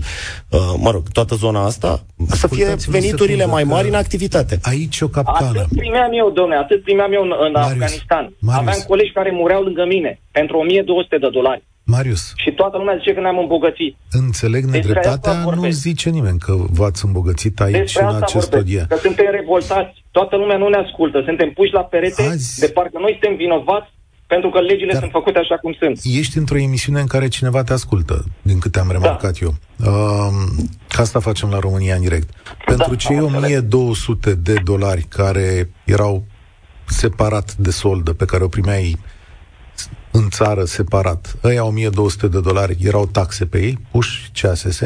[0.50, 4.60] uh, mă rog, toată zona asta, să fie veniturile mai mari în activitate.
[4.62, 5.60] Aici o capcană.
[5.60, 8.34] Atât primeam eu, domne, atât primeam eu în, în Marius, Afganistan.
[8.40, 8.62] Marius.
[8.62, 11.64] Aveam colegi care mureau lângă mine pentru 1200 de dolari.
[11.86, 12.34] Marius.
[12.36, 13.96] Și toată lumea zice că ne-am îmbogățit.
[14.12, 18.82] Înțeleg nedreptatea, nu zice nimeni că v-ați îmbogățit aici Despre în acest studio.
[18.88, 22.60] Că suntem revoltați, toată lumea nu ne ascultă, suntem puși la perete Azi...
[22.60, 23.92] de parcă noi suntem vinovați
[24.28, 26.00] pentru că legile Dar sunt făcute așa cum sunt.
[26.04, 29.46] Ești într-o emisiune în care cineva te ascultă, din câte am remarcat da.
[29.46, 29.54] eu.
[29.80, 30.34] Uh,
[30.98, 32.30] asta facem la România în direct.
[32.66, 36.24] Pentru da, cei 1200 de dolari care erau
[36.86, 38.98] separat de soldă, pe care o primeai
[40.18, 44.80] în țară separat, ăia 1200 de dolari, erau taxe pe ei, puși CASS?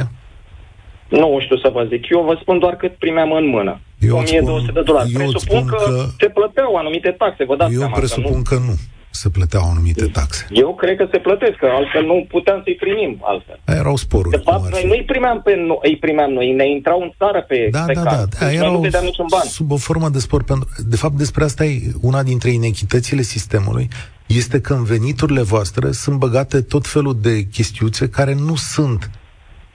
[1.10, 2.10] Nu știu să vă zic.
[2.10, 3.80] Eu vă spun doar cât primeam în mână.
[4.00, 5.12] Eu 1200 spun, de dolari.
[5.14, 8.60] Eu presupun că, că se plăteau anumite taxe, vă dați Eu seama presupun că nu.
[8.60, 8.76] că nu
[9.24, 10.48] se plăteau anumite taxe.
[10.52, 13.60] Eu cred că se plătesc, că altfel nu puteam să-i primim altfel.
[13.66, 14.36] Aia erau sporuri.
[14.38, 17.68] De fapt, noi nu-i primeam pe noi, îi primeam noi, ne intrau în țară pe,
[17.72, 18.36] da, pe da, card.
[18.40, 19.46] Da, da, erau nu vedeam niciun ban.
[19.46, 20.44] sub o formă de spor.
[20.44, 20.68] Pentru...
[20.94, 23.88] De fapt, despre asta e una dintre inechitățile sistemului,
[24.28, 29.10] este că în veniturile voastre sunt băgate tot felul de chestiuțe care nu sunt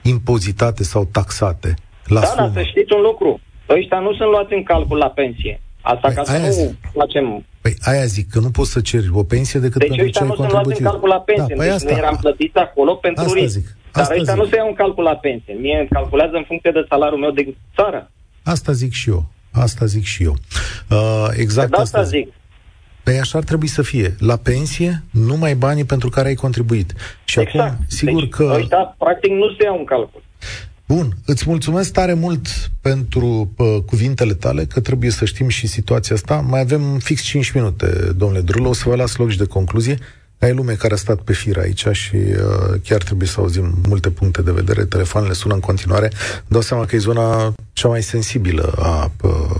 [0.01, 1.73] impozitate sau taxate
[2.05, 2.47] la da, sumă.
[2.47, 3.39] Da, să știți un lucru.
[3.69, 5.61] Ăștia nu sunt luați în calcul la pensie.
[5.83, 6.75] Asta păi, ca să nu zic.
[6.93, 7.45] facem...
[7.61, 10.27] Păi aia zic, că nu poți să ceri o pensie decât deci pentru ce ai
[10.27, 10.63] contribuție.
[10.67, 11.55] Deci ăștia nu sunt luați în calcul la pensie.
[11.55, 13.53] Da, păi deci asta, noi eram plătiți acolo pentru asta risc.
[13.57, 13.67] Zic.
[13.91, 14.43] Asta Dar ăștia zic.
[14.43, 15.53] nu se iau în calcul la pensie.
[15.53, 18.11] Mie îmi calculează în funcție de salariul meu de țară.
[18.43, 19.25] Asta zic și eu.
[19.51, 20.35] Asta zic și eu.
[20.89, 22.27] Uh, exact de asta zic.
[23.03, 24.15] Păi așa ar trebui să fie.
[24.19, 26.93] La pensie, numai banii pentru care ai contribuit.
[27.23, 27.71] Și exact.
[27.71, 28.53] acum, sigur deci, că...
[28.57, 30.21] Ăștia, practic, nu se iau în calcul.
[30.93, 32.47] Bun, îți mulțumesc tare mult
[32.81, 36.35] pentru uh, cuvintele tale, că trebuie să știm și situația asta.
[36.35, 37.85] Mai avem fix 5 minute,
[38.15, 39.97] domnule Drulă, o să vă las loc și de concluzie.
[40.39, 44.09] Ai lume care a stat pe fir aici și uh, chiar trebuie să auzim multe
[44.09, 44.85] puncte de vedere.
[44.85, 46.11] Telefoanele sună în continuare.
[46.47, 49.11] Dau seama că e zona cea mai sensibilă a...
[49.21, 49.59] Uh,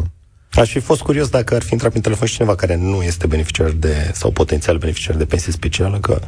[0.51, 3.27] Aș fi fost curios dacă ar fi intrat prin telefon și cineva care nu este
[3.27, 6.19] beneficiar de, sau potențial beneficiar de pensie specială, că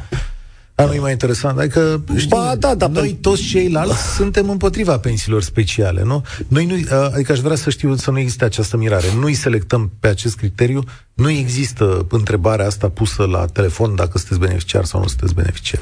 [0.76, 1.58] dar nu e mai interesant.
[1.58, 3.18] Adică, știi, ba, da, da, noi pe...
[3.20, 6.22] toți ceilalți suntem împotriva pensiilor speciale, nu?
[6.48, 6.74] Noi nu,
[7.14, 9.06] adică aș vrea să știu să nu existe această mirare.
[9.18, 10.82] Nu îi selectăm pe acest criteriu,
[11.14, 15.80] nu există întrebarea asta pusă la telefon dacă sunteți beneficiar sau nu sunteți beneficiar.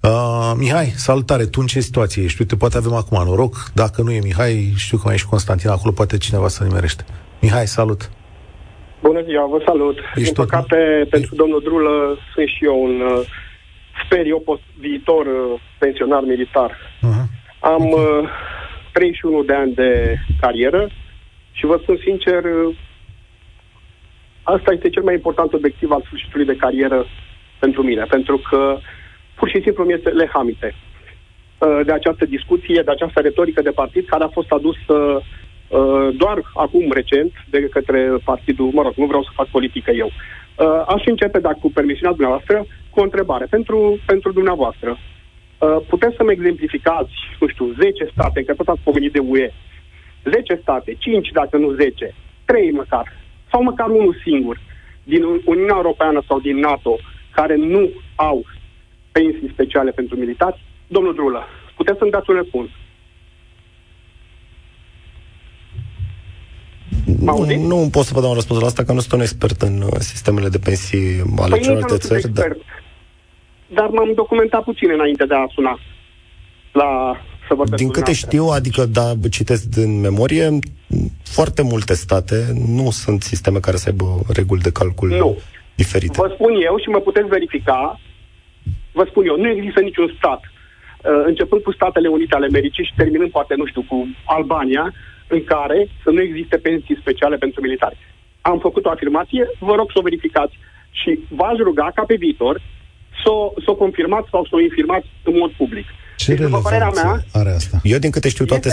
[0.00, 2.40] Uh, Mihai, salutare, tu în ce situație ești?
[2.40, 5.92] Uite, poate avem acum noroc, dacă nu e Mihai, știu că mai ești Constantin acolo,
[5.92, 7.04] poate cineva să nimerește.
[7.40, 8.10] Mihai, salut!
[9.02, 9.96] Bună ziua, vă salut!
[10.14, 11.08] Ești Din păcate, tot...
[11.08, 11.90] pentru domnul Drulă,
[12.34, 13.26] sunt și eu un uh,
[14.04, 16.70] sper eu, post, viitor uh, pensionar militar.
[16.72, 17.24] Uh-huh.
[17.60, 18.28] Am uh,
[18.92, 20.90] 31 de ani de carieră
[21.52, 22.76] și vă spun sincer, uh,
[24.42, 27.06] asta este cel mai important obiectiv al sfârșitului de carieră
[27.58, 28.78] pentru mine, pentru că
[29.34, 34.04] pur și simplu mi este lehamite uh, de această discuție, de această retorică de partid
[34.06, 34.96] care a fost adusă
[35.68, 40.10] uh, doar acum recent de către partidul, mă rog, nu vreau să fac politică eu.
[40.10, 44.90] Uh, aș începe, dacă cu permisiunea dumneavoastră, cu o întrebare pentru, pentru dumneavoastră.
[44.96, 49.50] Uh, puteți să-mi exemplificați, nu știu, 10 state, că tot ați pomenit de UE,
[50.24, 52.14] 10 state, 5 dacă nu 10,
[52.44, 53.06] 3 măcar,
[53.50, 54.60] sau măcar unul singur,
[55.02, 56.98] din Uniunea Europeană sau din NATO,
[57.30, 58.44] care nu au
[59.12, 60.62] pensii speciale pentru militari?
[60.86, 61.44] Domnul Drulă,
[61.76, 62.68] puteți să-mi dați un răspuns.
[67.18, 69.62] Nu, nu pot să vă dau un răspuns la asta, că nu sunt un expert
[69.62, 72.28] în uh, sistemele de pensii ale păi celorlalte țări.
[72.28, 72.56] Dar...
[73.74, 75.78] dar m-am documentat puțin înainte de a suna
[76.72, 77.16] la
[77.48, 80.48] să vorbesc Din câte știu, adică, da, citesc din memorie,
[81.22, 82.36] foarte multe state
[82.76, 85.38] nu sunt sisteme care să aibă reguli de calcul nu.
[85.74, 86.20] diferite.
[86.20, 88.00] Vă spun eu și mă puteți verifica,
[88.92, 92.94] vă spun eu, nu există niciun stat, uh, începând cu Statele Unite ale Americii și
[92.96, 94.92] terminând poate, nu știu, cu Albania,
[95.26, 97.96] în care să nu existe pensii speciale pentru militari.
[98.40, 100.58] Am făcut o afirmație, vă rog să o verificați
[100.90, 102.60] și v-aș ruga ca pe viitor
[103.24, 105.86] să o, să o confirmați sau să o infirmați în mod public.
[106.16, 107.76] Ce deci, după părerea mea, are asta?
[107.82, 108.70] Eu, din câte știu, toate,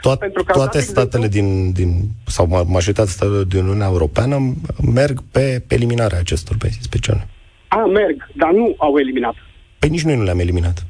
[0.00, 1.88] toate, toate statele din, din,
[2.26, 4.36] sau majoritatea statelor din Uniunea Europeană
[4.94, 7.28] merg pe, pe eliminarea acestor pensii speciale.
[7.68, 9.34] A, merg, dar nu au eliminat.
[9.78, 10.86] Păi nici noi nu le-am eliminat.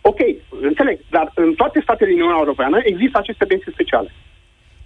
[0.00, 0.20] Ok,
[0.62, 4.10] înțeleg, dar în toate statele din Uniunea Europeană există aceste pensii speciale.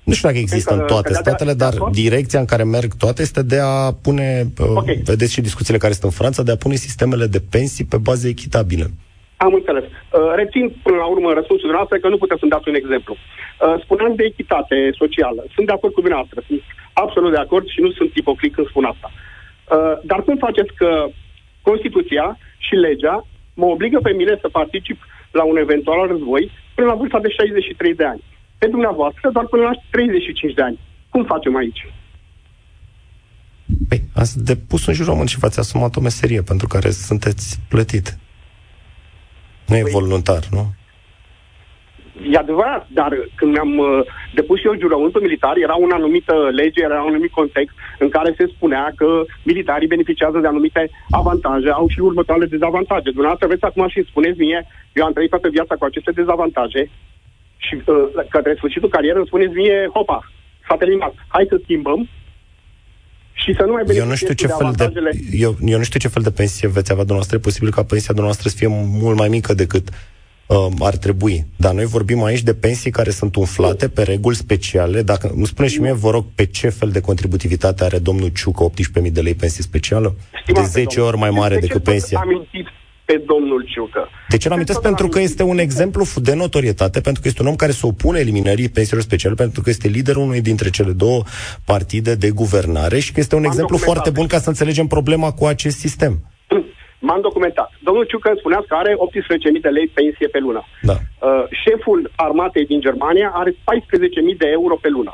[0.04, 3.58] Nu știu dacă există în toate statele, dar direcția în care merg toate este de
[3.58, 5.00] a pune, uh, okay.
[5.04, 8.28] vedeți și discuțiile care sunt în Franța, de a pune sistemele de pensii pe baze
[8.28, 8.86] echitabile.
[9.36, 9.84] Am înțeles.
[9.84, 13.14] Uh, rețin până la urmă răspunsul dumneavoastră că nu puteți să-mi dați un exemplu.
[13.16, 15.42] Uh, spuneam de echitate socială.
[15.54, 16.38] Sunt de acord cu dumneavoastră.
[16.46, 16.60] Sunt
[16.92, 19.08] absolut de acord și nu sunt ipocrit când spun asta.
[19.14, 20.90] Uh, dar cum faceți că
[21.68, 22.26] Constituția
[22.66, 24.98] și legea mă obligă pe mine să particip
[25.30, 28.22] la un eventual război până la vârsta de 63 de ani?
[28.64, 30.78] Pe dumneavoastră doar până la 35 de ani.
[31.10, 31.86] Cum facem aici?
[33.88, 38.06] Păi, ați depus un jurământ și v-ați asumat o meserie pentru care sunteți plătit.
[39.66, 40.64] Nu e păi, voluntar, nu?
[42.32, 43.86] E adevărat, dar când mi-am uh,
[44.34, 48.46] depus eu jurământul militar, era un anumită lege, era un anumit context în care se
[48.54, 53.10] spunea că militarii beneficiază de anumite avantaje, au și următoarele dezavantaje.
[53.10, 56.90] Dumneavoastră vreți acum și spuneți mie, eu am trăit toată viața cu aceste dezavantaje
[57.64, 60.18] și uh, către sfârșitul carieră îmi spuneți mie, hopa,
[60.68, 62.08] s-a terminat, hai să schimbăm
[63.32, 64.92] și să nu mai eu nu știu ce fel de,
[65.32, 67.36] eu, eu nu știu ce fel de pensie veți avea dumneavoastră.
[67.36, 68.68] E posibil ca pensia dumneavoastră să fie
[69.02, 69.88] mult mai mică decât
[70.46, 71.46] uh, ar trebui.
[71.56, 75.02] Dar noi vorbim aici de pensii care sunt umflate pe reguli speciale.
[75.02, 78.70] Dacă nu spune și mie, vă rog, pe ce fel de contributivitate are domnul Ciucă
[79.02, 80.14] 18.000 de lei pensie specială?
[80.42, 82.18] Stimate de 10 ori mai mare decât pensia.
[82.22, 82.66] Amintit
[83.04, 84.08] pe domnul Ciucă.
[84.28, 84.80] De ce l-amintesc?
[84.80, 88.18] Pentru că este un exemplu de notorietate, pentru că este un om care se opune
[88.18, 91.22] eliminării pensiilor speciale, pentru că este liderul unui dintre cele două
[91.64, 95.32] partide de guvernare și că este un M-am exemplu foarte bun ca să înțelegem problema
[95.32, 96.12] cu acest sistem.
[97.06, 97.70] M-am documentat.
[97.82, 100.62] Domnul Ciucă spunea că are 18.000 de lei pensie pe lună.
[100.82, 100.92] Da.
[100.92, 103.56] Uh, șeful armatei din Germania are 14.000
[104.38, 105.12] de euro pe lună.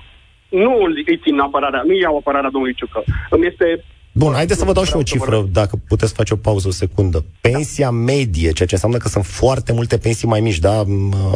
[0.48, 0.72] Nu
[1.06, 3.02] îi țin apărarea, nu iau apărarea domnului Ciucă.
[3.30, 6.68] Îmi este Bun, haideți să vă dau și o cifră, dacă puteți face o pauză
[6.68, 7.24] o secundă.
[7.40, 10.84] Pensia medie, ceea ce înseamnă că sunt foarte multe pensii mai mici, da?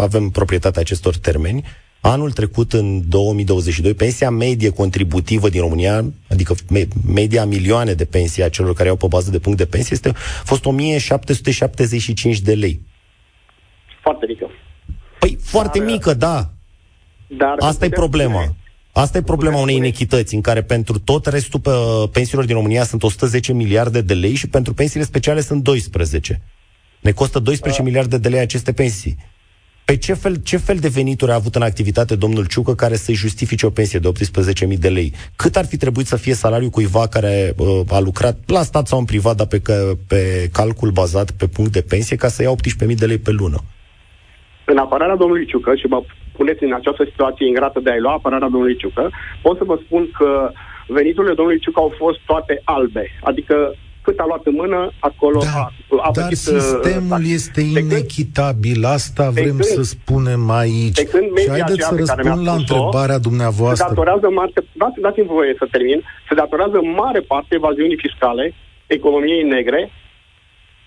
[0.01, 1.65] Avem proprietatea acestor termeni.
[2.01, 6.55] Anul trecut, în 2022, pensia medie contributivă din România, adică
[7.13, 10.13] media milioane de pensii a celor care au pe bază de punct de pensie, este
[10.45, 12.81] fost 1775 de lei.
[14.03, 14.51] Foarte mică.
[15.19, 16.51] Păi, foarte Dar, mică, da.
[17.27, 18.55] Dar Asta e problema.
[18.97, 21.71] Asta e problema unei inechități în care pentru tot restul pe,
[22.13, 26.41] pensiilor din România sunt 110 miliarde de lei și pentru pensiile speciale sunt 12.
[27.01, 27.87] Ne costă 12 uh.
[27.87, 29.17] miliarde de lei aceste pensii.
[29.85, 33.15] Pe ce fel, ce fel de venituri a avut în activitate domnul Ciucă care să-i
[33.15, 34.11] justifice o pensie de
[34.69, 35.13] 18.000 de lei?
[35.37, 38.99] Cât ar fi trebuit să fie salariul cuiva care uh, a lucrat la stat sau
[38.99, 39.63] în privat, dar pe,
[40.09, 42.51] pe calcul bazat pe punct de pensie, ca să ia
[42.89, 43.59] 18.000 de lei pe lună?
[44.67, 46.03] În apărarea domnului Ciucă, și mă
[46.37, 49.11] puneți în această situație ingrată de a-i lua apărarea domnului Ciucă,
[49.43, 50.51] pot să vă spun că
[50.87, 53.05] veniturile domnului Ciucă au fost toate albe.
[53.21, 53.75] Adică
[54.05, 55.73] cât a luat în mână, acolo da, a,
[56.07, 60.99] a Dar uh, sistemul uh, este inechitabil, asta vrem când, să spunem aici.
[61.03, 63.87] De când și haideți să răspund la întrebarea dumneavoastră.
[63.87, 64.51] Se datorează mare,
[64.83, 68.55] dați, dați-mi voie să termin, se datorează mare parte evaziunii fiscale,
[68.87, 69.81] economiei negre,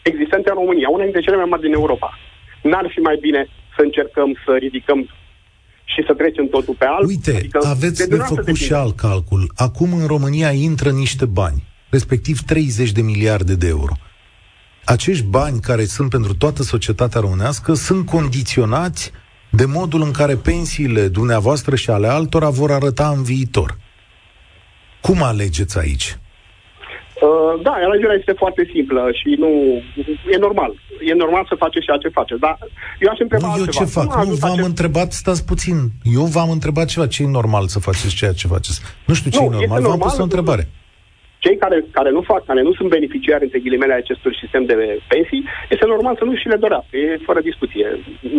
[0.01, 2.09] existente în România, una dintre cele mai mari din Europa.
[2.61, 3.41] N-ar fi mai bine
[3.75, 4.99] să încercăm să ridicăm
[5.93, 7.07] și să trecem totul pe alb.
[7.07, 9.51] Uite, adică aveți de, de făcut și alt calcul.
[9.55, 13.93] Acum în România intră niște bani respectiv 30 de miliarde de euro.
[14.85, 19.11] Acești bani care sunt pentru toată societatea românească sunt condiționați
[19.51, 23.77] de modul în care pensiile dumneavoastră și ale altora vor arăta în viitor.
[25.01, 26.17] Cum alegeți aici?
[27.21, 29.49] Uh, da, alegerea este foarte simplă și nu...
[30.33, 30.71] E normal.
[31.01, 32.39] E normal să faceți ceea ce faceți.
[32.39, 32.57] Dar
[32.99, 34.25] eu aș întreba Nu, eu ce fac?
[34.25, 34.67] Nu, v-am acest...
[34.67, 35.77] întrebat, stați puțin.
[36.17, 37.07] Eu v-am întrebat ceva.
[37.07, 38.81] Ce e normal să faceți ceea ce faceți?
[39.05, 40.67] Nu știu ce nu, e normal, v-am normal pus o întrebare
[41.47, 44.75] cei care, care nu fac, care nu sunt beneficiari, între ghilimele, acestor sistem de
[45.07, 46.93] pensii, este normal să nu și le dorească.
[46.97, 47.85] E fără discuție.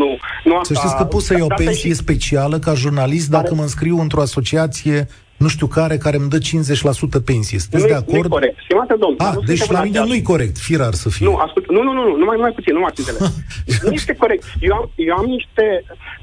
[0.01, 0.09] Nu,
[0.45, 0.75] nu asta...
[0.75, 2.03] Să știți că pot să iau o pensie și...
[2.05, 3.55] specială ca jurnalist dacă care...
[3.55, 5.07] mă înscriu într-o asociație
[5.39, 7.59] nu știu care, care îmi dă 50% pensie.
[7.59, 8.23] Sunteți nu de acord?
[8.23, 8.57] Nu corect.
[8.65, 11.27] Stimate domn, ah, nu deci la mine nu-i corect, firar să fie.
[11.27, 13.23] Nu, ascult, nu, nu, nu, nu, numai, numai puțin, nu m-ați înțeles.
[13.85, 14.43] nu este corect.
[14.61, 15.67] Eu am, eu am niște,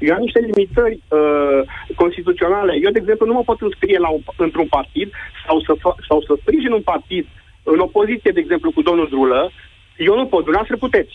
[0.06, 1.60] eu am niște limitări uh,
[1.94, 2.72] constituționale.
[2.84, 5.08] Eu, de exemplu, nu mă pot înscrie la un, într-un partid
[5.46, 7.26] sau să, fa, sau să sprijin un partid
[7.62, 9.50] în opoziție, de exemplu, cu domnul Drulă.
[10.08, 11.14] Eu nu pot, dumneavoastră puteți.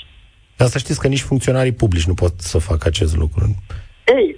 [0.60, 3.44] Dar să știți că nici funcționarii publici nu pot să facă acest lucru.
[4.18, 4.38] Ei,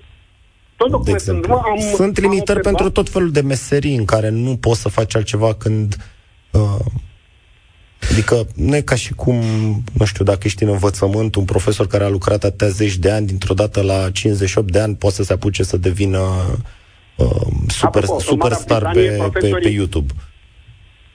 [0.90, 1.54] tot de exemplu.
[1.54, 5.16] Am, Sunt limitări am pentru tot felul de meserii în care nu poți să faci
[5.16, 5.98] altceva când
[6.52, 6.86] uh,
[8.12, 9.36] Adică nu e ca și cum,
[9.94, 13.28] nu știu, dacă ești în învățământ, un profesor care a lucrat atâtea zeci de ani,
[13.28, 16.20] dintr-o dată la 58 de ani, poate să se apuce să devină
[17.18, 20.14] uh, super, Apropo, superstar pe, pe, pe YouTube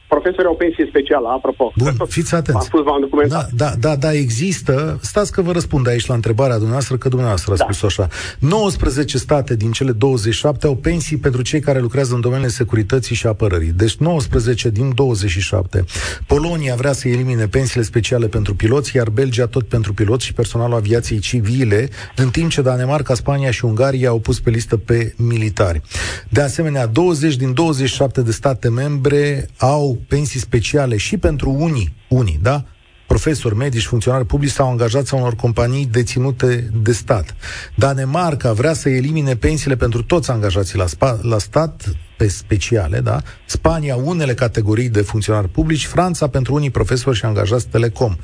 [0.09, 1.73] profesori au pensie specială, apropo.
[1.77, 2.61] Bun, fiți atenți.
[2.61, 3.51] Am spus, v-am documentat.
[3.51, 4.99] Da, da, da, da, există.
[5.03, 7.65] Stați că vă răspund aici la întrebarea dumneavoastră, că dumneavoastră da.
[7.65, 8.09] a spus așa.
[8.39, 13.27] 19 state din cele 27 au pensii pentru cei care lucrează în domeniul securității și
[13.27, 13.71] apărării.
[13.71, 15.85] Deci 19 din 27.
[16.27, 20.77] Polonia vrea să elimine pensiile speciale pentru piloți, iar Belgia tot pentru piloți și personalul
[20.77, 25.81] aviației civile, în timp ce Danemarca, Spania și Ungaria au pus pe listă pe militari.
[26.29, 32.38] De asemenea, 20 din 27 de state membre au pensii speciale și pentru unii, unii,
[32.42, 32.64] da?
[33.09, 37.34] profesori, medici, funcționari publici sau angajați a unor companii deținute de stat.
[37.74, 43.22] Danemarca vrea să elimine pensiile pentru toți angajații la, spa, la stat, pe speciale, da?
[43.46, 48.16] Spania unele categorii de funcționari publici, Franța pentru unii profesori și angajați telecom.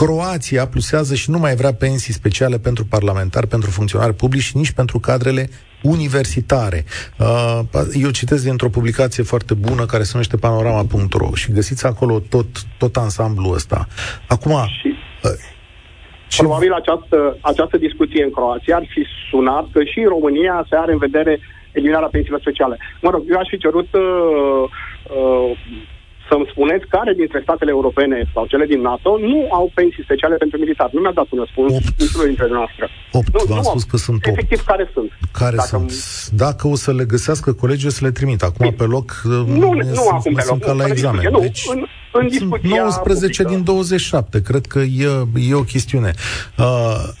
[0.00, 4.70] Croația plusează și nu mai vrea pensii speciale pentru parlamentari, pentru funcționari publici și nici
[4.70, 5.48] pentru cadrele
[5.82, 6.84] universitare.
[7.18, 7.60] Uh,
[8.02, 12.46] eu citesc dintr-o publicație foarte bună care se numește panorama.ro și găsiți acolo tot,
[12.78, 13.86] tot ansamblul ăsta.
[14.28, 14.52] Acum...
[14.80, 14.88] Și...
[15.24, 15.30] Uh,
[16.28, 16.42] ce...
[16.42, 20.92] Probabil această, această discuție în Croația ar fi sunat că și în România se are
[20.92, 21.40] în vedere
[21.72, 22.78] eliminarea pensiilor speciale.
[23.00, 24.02] Mă rog, eu aș fi cerut uh,
[25.16, 25.58] uh,
[26.28, 30.58] să-mi spuneți care dintre statele europene sau cele din NATO nu au pensii speciale pentru
[30.58, 30.94] militari.
[30.94, 32.88] Nu mi-a dat un răspuns niciunul dintre noastre.
[33.12, 34.26] 8, nu, v-am nu spus că sunt 8.
[34.26, 35.10] Efectiv, care sunt?
[35.32, 35.68] Care Dacă...
[35.68, 35.92] sunt?
[36.44, 38.42] Dacă o să le găsească colegii, o să le trimit.
[38.42, 38.76] Acum Bine.
[38.80, 39.20] pe loc,
[39.62, 40.58] nu, ne, nu acum pe loc.
[40.58, 41.28] ca la examen.
[41.30, 43.48] Nu, deci, în, în discuția 19 publică.
[43.54, 44.42] din 27.
[44.42, 45.08] Cred că e,
[45.48, 46.12] e o chestiune.
[46.58, 46.64] Uh,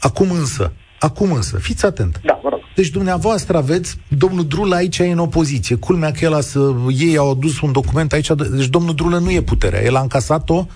[0.00, 2.20] acum însă, Acum însă, fiți atent.
[2.24, 2.57] Da, vă rog.
[2.78, 5.76] Deci dumneavoastră aveți, domnul Drulă aici e în opoziție.
[5.76, 9.42] Culmea că el să, ei au adus un document aici, deci domnul Drulă nu e
[9.42, 9.82] puterea.
[9.82, 10.66] El a încasat-o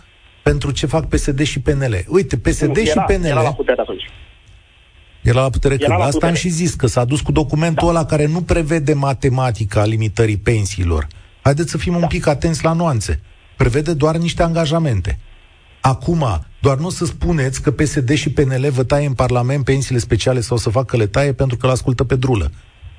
[0.42, 2.04] pentru ce fac PSD și PNL.
[2.08, 3.24] Uite, PSD nu, era, și PNL...
[3.24, 4.02] Era la putere atunci.
[5.20, 5.98] Era la putere era când?
[5.98, 6.32] La Asta putere.
[6.32, 7.98] am și zis, că s-a dus cu documentul da.
[7.98, 11.06] ăla care nu prevede matematica limitării pensiilor.
[11.42, 11.98] Haideți să fim da.
[11.98, 13.20] un pic atenți la nuanțe.
[13.56, 15.18] Prevede doar niște angajamente.
[15.84, 16.24] Acum,
[16.60, 20.56] doar nu să spuneți că PSD și PNL vă taie în Parlament pensiile speciale sau
[20.56, 22.50] să facă le taie pentru că l-ascultă pe drulă.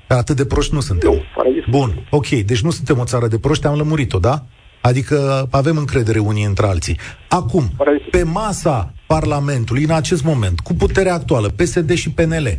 [0.08, 1.10] Atât de proști nu suntem.
[1.10, 1.22] Nu,
[1.70, 4.44] Bun, ok, deci nu suntem o țară de proști, am lămurit-o, da?
[4.80, 6.98] Adică avem încredere unii între alții.
[7.28, 7.70] Acum,
[8.10, 12.58] pe masa Parlamentului, în acest moment, cu puterea actuală, PSD și PNL,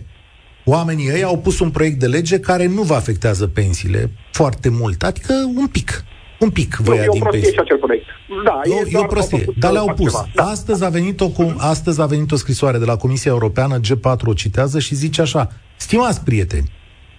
[0.66, 5.04] oamenii ei au pus un proiect de lege care nu vă afectează pensiile foarte mult,
[5.04, 6.04] adică un pic.
[6.40, 8.06] Un pic vă ia din prostie și acel proiect.
[8.46, 10.14] Da, nu, e, e o prostie, dar le-au pus.
[10.34, 10.44] Da.
[10.44, 14.34] Astăzi, a venit o, astăzi a venit o scrisoare de la Comisia Europeană, G4 o
[14.34, 16.72] citează și zice așa, stimați prieteni,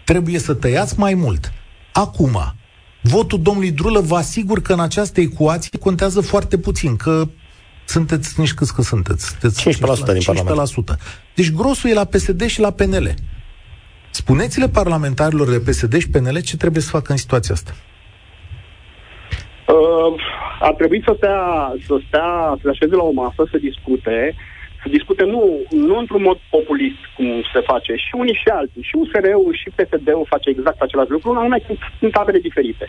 [0.04, 1.52] trebuie să tăiați mai mult.
[1.92, 2.54] Acum,
[3.02, 7.28] votul domnului Drulă vă asigur că în această ecuație contează foarte puțin, că
[7.84, 9.26] sunteți nici câți că sunteți.
[9.26, 10.24] sunteți 15%, 15% din 15%.
[10.24, 10.98] Parlament.
[11.34, 13.14] Deci grosul e la PSD și la PNL.
[14.10, 17.74] Spuneți-le parlamentarilor de PSD și PNL ce trebuie să facă în situația asta.
[19.74, 20.12] Uh,
[20.68, 21.40] ar trebui să stea,
[21.86, 24.34] să stea, să se așeze la o masă, să discute,
[24.82, 28.94] să discute nu, nu într-un mod populist, cum se face, și unii și alții, și
[29.00, 32.86] USR-ul și PSD-ul face exact același lucru, numai că sunt tabele diferite.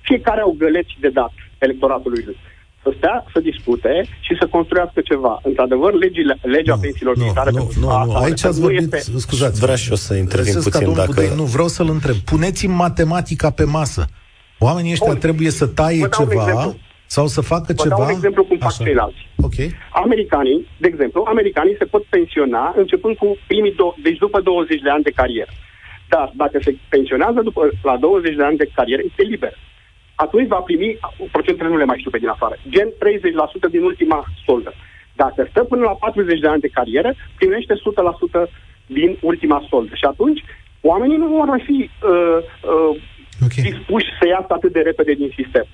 [0.00, 2.36] Fiecare au găleți de dat electoratului lui
[2.82, 5.38] să stea, să discute și să construiască ceva.
[5.42, 7.50] Într-adevăr, legile, legea nu, pensiilor nu, militare...
[7.50, 8.92] Nu, nu, nu, aici ați vorbit...
[8.92, 9.18] Este...
[9.18, 11.06] Scuzați, vreau și eu să intervin puțin dacă...
[11.06, 12.16] Budăi, nu, vreau să-l întreb.
[12.16, 14.06] Puneți-mi matematica pe masă.
[14.68, 15.24] Oamenii ăștia Bun.
[15.26, 16.74] trebuie să taie ceva
[17.16, 17.94] sau să facă Vă ceva...
[17.94, 19.22] dau un exemplu cum fac ceilalți.
[19.46, 19.68] Okay.
[20.04, 24.90] Americanii, de exemplu, americanii se pot pensiona începând cu primii, do- deci după 20 de
[24.90, 25.52] ani de carieră.
[26.08, 29.54] Dar dacă se pensionează după, la 20 de ani de carieră, este liber.
[30.14, 30.98] Atunci va primi,
[31.32, 32.88] procentele nu le mai știu pe din afară, gen
[33.68, 34.72] 30% din ultima soldă.
[35.22, 38.50] Dacă stă până la 40 de ani de carieră, primește 100%
[38.86, 39.94] din ultima soldă.
[39.94, 40.40] Și atunci
[40.80, 42.38] oamenii nu vor fi uh,
[42.72, 42.96] uh,
[43.44, 43.64] okay.
[43.70, 45.66] dispuși să iasă atât de repede din sistem.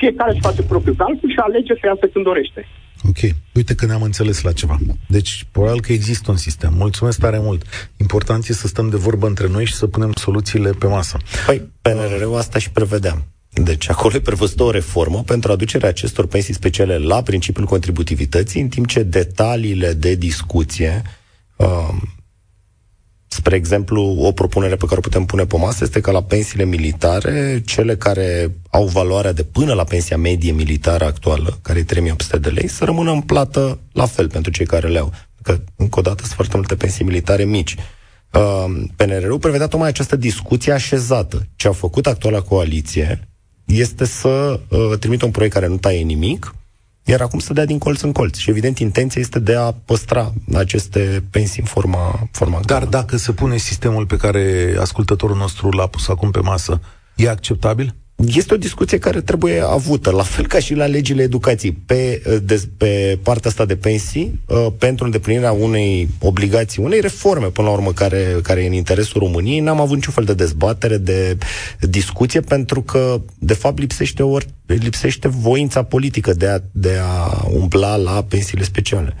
[0.00, 2.60] Fiecare își face propriul calcul și alege să iasă când dorește.
[3.08, 3.20] Ok.
[3.54, 4.78] Uite că ne-am înțeles la ceva.
[5.08, 6.72] Deci, probabil că există un sistem.
[6.76, 7.62] Mulțumesc tare mult.
[7.96, 11.18] Important e să stăm de vorbă între noi și să punem soluțiile pe masă.
[11.46, 13.24] Păi, PNR-ul asta și prevedeam.
[13.62, 18.68] Deci acolo e prevăzută o reformă pentru aducerea acestor pensii speciale la principiul contributivității, în
[18.68, 21.02] timp ce detaliile de discuție
[21.56, 21.88] uh,
[23.36, 26.64] Spre exemplu, o propunere pe care o putem pune pe masă este că la pensiile
[26.64, 32.38] militare, cele care au valoarea de până la pensia medie militară actuală, care e 3800
[32.38, 35.12] de lei, să rămână în plată la fel pentru cei care le au.
[35.42, 37.76] Că, încă o dată, sunt foarte multe pensii militare mici.
[38.32, 38.64] Uh,
[38.96, 41.46] PNR-ul prevedea tocmai această discuție așezată.
[41.56, 43.28] Ce a făcut actuala coaliție
[43.64, 46.54] este să uh, trimită un proiect care nu taie nimic,
[47.06, 48.36] iar acum să dea din colț în colț.
[48.36, 53.32] Și evident, intenția este de a păstra aceste pensii în forma, forma Dar dacă se
[53.32, 56.80] pune sistemul pe care ascultătorul nostru l-a pus acum pe masă,
[57.16, 57.94] e acceptabil?
[58.24, 62.62] Este o discuție care trebuie avută, la fel ca și la legile educației, pe, de,
[62.76, 67.92] pe partea asta de pensii, uh, pentru îndeplinirea unei obligații, unei reforme, până la urmă,
[67.92, 69.60] care, care e în interesul României.
[69.60, 71.38] N-am avut niciun fel de dezbatere, de
[71.80, 77.96] discuție, pentru că, de fapt, lipsește, ori, lipsește voința politică de a, de a umbla
[77.96, 79.14] la pensiile speciale.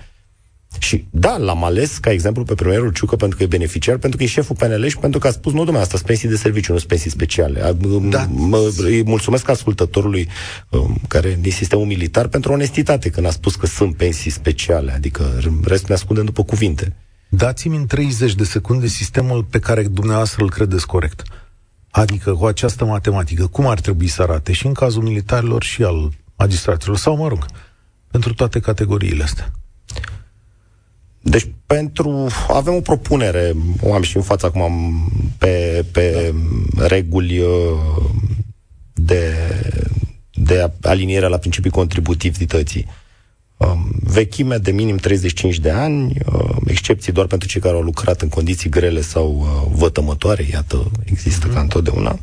[0.78, 4.24] Și da, l-am ales ca exemplu pe premierul Ciucă pentru că e beneficiar, pentru că
[4.24, 6.72] e șeful PNL și pentru că a spus, nu, domnule, asta sunt pensii de serviciu,
[6.72, 7.76] nu sunt pensii speciale.
[8.02, 8.26] Da.
[8.30, 10.28] Mă, îi mulțumesc ascultătorului
[10.70, 15.40] um, care din sistemul militar pentru onestitate când a spus că sunt pensii speciale, adică
[15.64, 16.96] restul ne ascundem după cuvinte.
[17.28, 21.22] Dați-mi în 30 de secunde sistemul pe care dumneavoastră îl credeți corect.
[21.90, 26.12] Adică cu această matematică, cum ar trebui să arate și în cazul militarilor și al
[26.36, 27.46] magistraților, sau mă rog,
[28.10, 29.50] pentru toate categoriile astea.
[31.28, 32.26] Deci pentru...
[32.48, 34.62] Avem o propunere, o am și în față acum
[35.38, 36.34] pe, pe
[36.76, 36.86] da.
[36.86, 37.48] reguli uh,
[38.92, 39.32] de,
[40.32, 42.86] de aliniere la principii contributivității.
[43.56, 48.20] Um, vechime de minim 35 de ani, uh, excepții doar pentru cei care au lucrat
[48.20, 51.54] în condiții grele sau uh, vătămătoare, iată, există mm-hmm.
[51.54, 52.18] ca întotdeauna.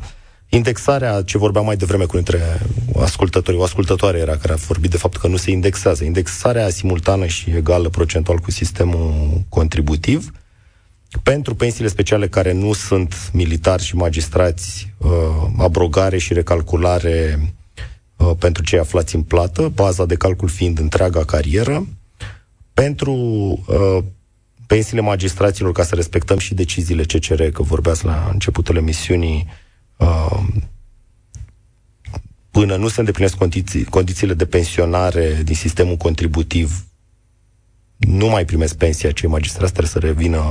[0.54, 2.60] Indexarea, ce vorbeam mai devreme cu între
[2.98, 6.04] ascultătorii, o ascultătoare era care a vorbit de faptul că nu se indexează.
[6.04, 10.32] Indexarea simultană și egală procentual cu sistemul contributiv
[11.22, 15.10] pentru pensiile speciale care nu sunt militari și magistrați, uh,
[15.58, 17.52] abrogare și recalculare
[18.16, 21.86] uh, pentru cei aflați în plată, baza de calcul fiind întreaga carieră,
[22.74, 23.12] pentru
[23.66, 24.04] uh,
[24.66, 29.62] pensiile magistraților, ca să respectăm și deciziile CCR, că vorbeați la începutul emisiunii, uh,
[32.50, 36.84] până nu se îndeplinesc condiții, condițiile de pensionare din sistemul contributiv,
[37.96, 40.42] nu mai primesc pensia, cei magistrați trebuie să revină,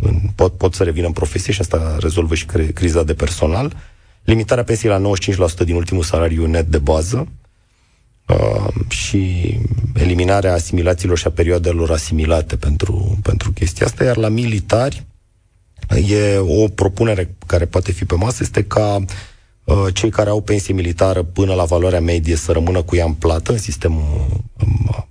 [0.00, 3.76] în, pot, pot să revină în profesie și asta rezolvă și cre, criza de personal.
[4.24, 5.10] Limitarea pensiei la
[5.62, 7.28] 95% din ultimul salariu net de bază
[8.28, 9.54] uh, și
[9.94, 15.04] eliminarea asimilațiilor și a perioadelor asimilate pentru, pentru chestia asta, iar la militari
[16.08, 19.04] e o propunere care poate fi pe masă, este ca uh,
[19.64, 23.12] Uh, cei care au pensie militară până la valoarea medie să rămână cu ea în
[23.12, 24.26] plată în sistemul
[24.66, 25.06] um,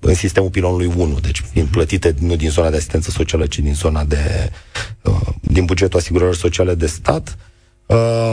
[0.00, 3.74] în sistemul pilonului 1, deci fiind plătite nu din zona de asistență socială, ci din
[3.74, 4.50] zona de
[5.02, 7.36] uh, din bugetul asigurărilor sociale de stat.
[7.86, 8.32] Uh,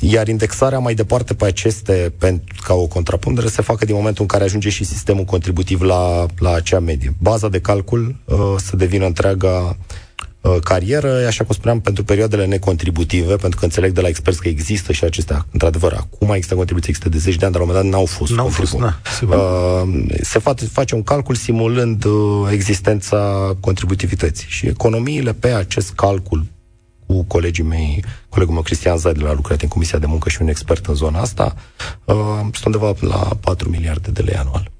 [0.00, 4.28] iar indexarea mai departe pe aceste, pentru, ca o contrapundere, se facă din momentul în
[4.28, 7.14] care ajunge și sistemul contributiv la, la acea medie.
[7.18, 8.16] Baza de calcul
[8.56, 10.01] să devină întreaga Uh,
[10.62, 14.92] carieră, așa cum spuneam, pentru perioadele necontributive, pentru că înțeleg de la experți că există
[14.92, 17.92] și acestea, într-adevăr, acum există contribuții, există de zeci de ani, dar la un moment
[17.92, 23.52] dat n-au fost n-au fost, na, uh, Se face, face un calcul simulând uh, existența
[23.60, 26.44] contributivității și economiile pe acest calcul
[27.06, 30.48] cu colegii mei, colegul meu Cristian Zaid, a lucrat în Comisia de Muncă și un
[30.48, 31.54] expert în zona asta,
[32.04, 34.70] uh, sunt undeva la 4 miliarde de lei anual.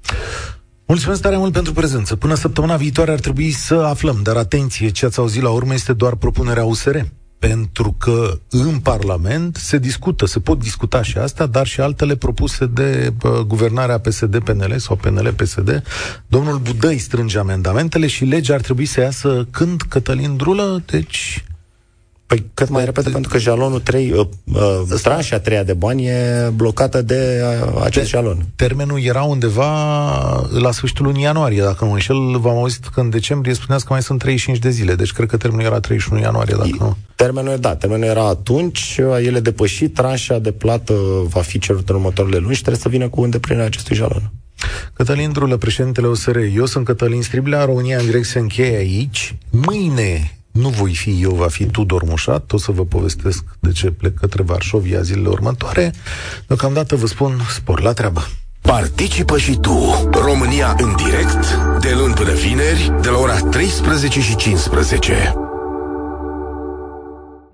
[0.85, 2.15] Mulțumesc tare mult pentru prezență.
[2.15, 5.93] Până săptămâna viitoare ar trebui să aflăm, dar atenție, ce ați auzit la urmă este
[5.93, 6.97] doar propunerea USR.
[7.39, 12.65] Pentru că în Parlament se discută, se pot discuta și astea, dar și altele propuse
[12.65, 15.83] de uh, guvernarea PSD-PNL sau PNL-PSD.
[16.27, 21.43] Domnul Budăi strânge amendamentele și legea ar trebui să iasă când Cătălin Drulă, deci
[22.33, 26.51] Păi cât mai repede, pentru că jalonul 3, uh, uh, tranșa 3 de bani e
[26.55, 28.45] blocată de uh, acest de, jalon.
[28.55, 29.71] Termenul era undeva
[30.59, 34.01] la sfârșitul lunii ianuarie, dacă nu înșel, v-am auzit că în decembrie spuneați că mai
[34.01, 36.97] sunt 35 de zile, deci cred că termenul era 31 ianuarie, dacă nu.
[37.15, 40.93] Termenul, da, termenul era atunci, el e depășit, tranșa de plată
[41.23, 44.31] va fi cerută în următoarele luni și trebuie să vină cu îndeplinirea acestui jalon.
[44.93, 49.35] Cătălin Drulă, președintele OSR, eu sunt Cătălin Striblea, România în direct se încheie aici.
[49.49, 53.91] Mâine nu voi fi eu, va fi Tudor Mușat, o să vă povestesc de ce
[53.91, 55.93] plec către Varșovia zilele următoare.
[56.47, 58.27] Deocamdată vă spun spor la treabă.
[58.61, 64.35] Participă și tu, România în direct, de luni până vineri, de la ora 13 și
[64.35, 65.42] 15.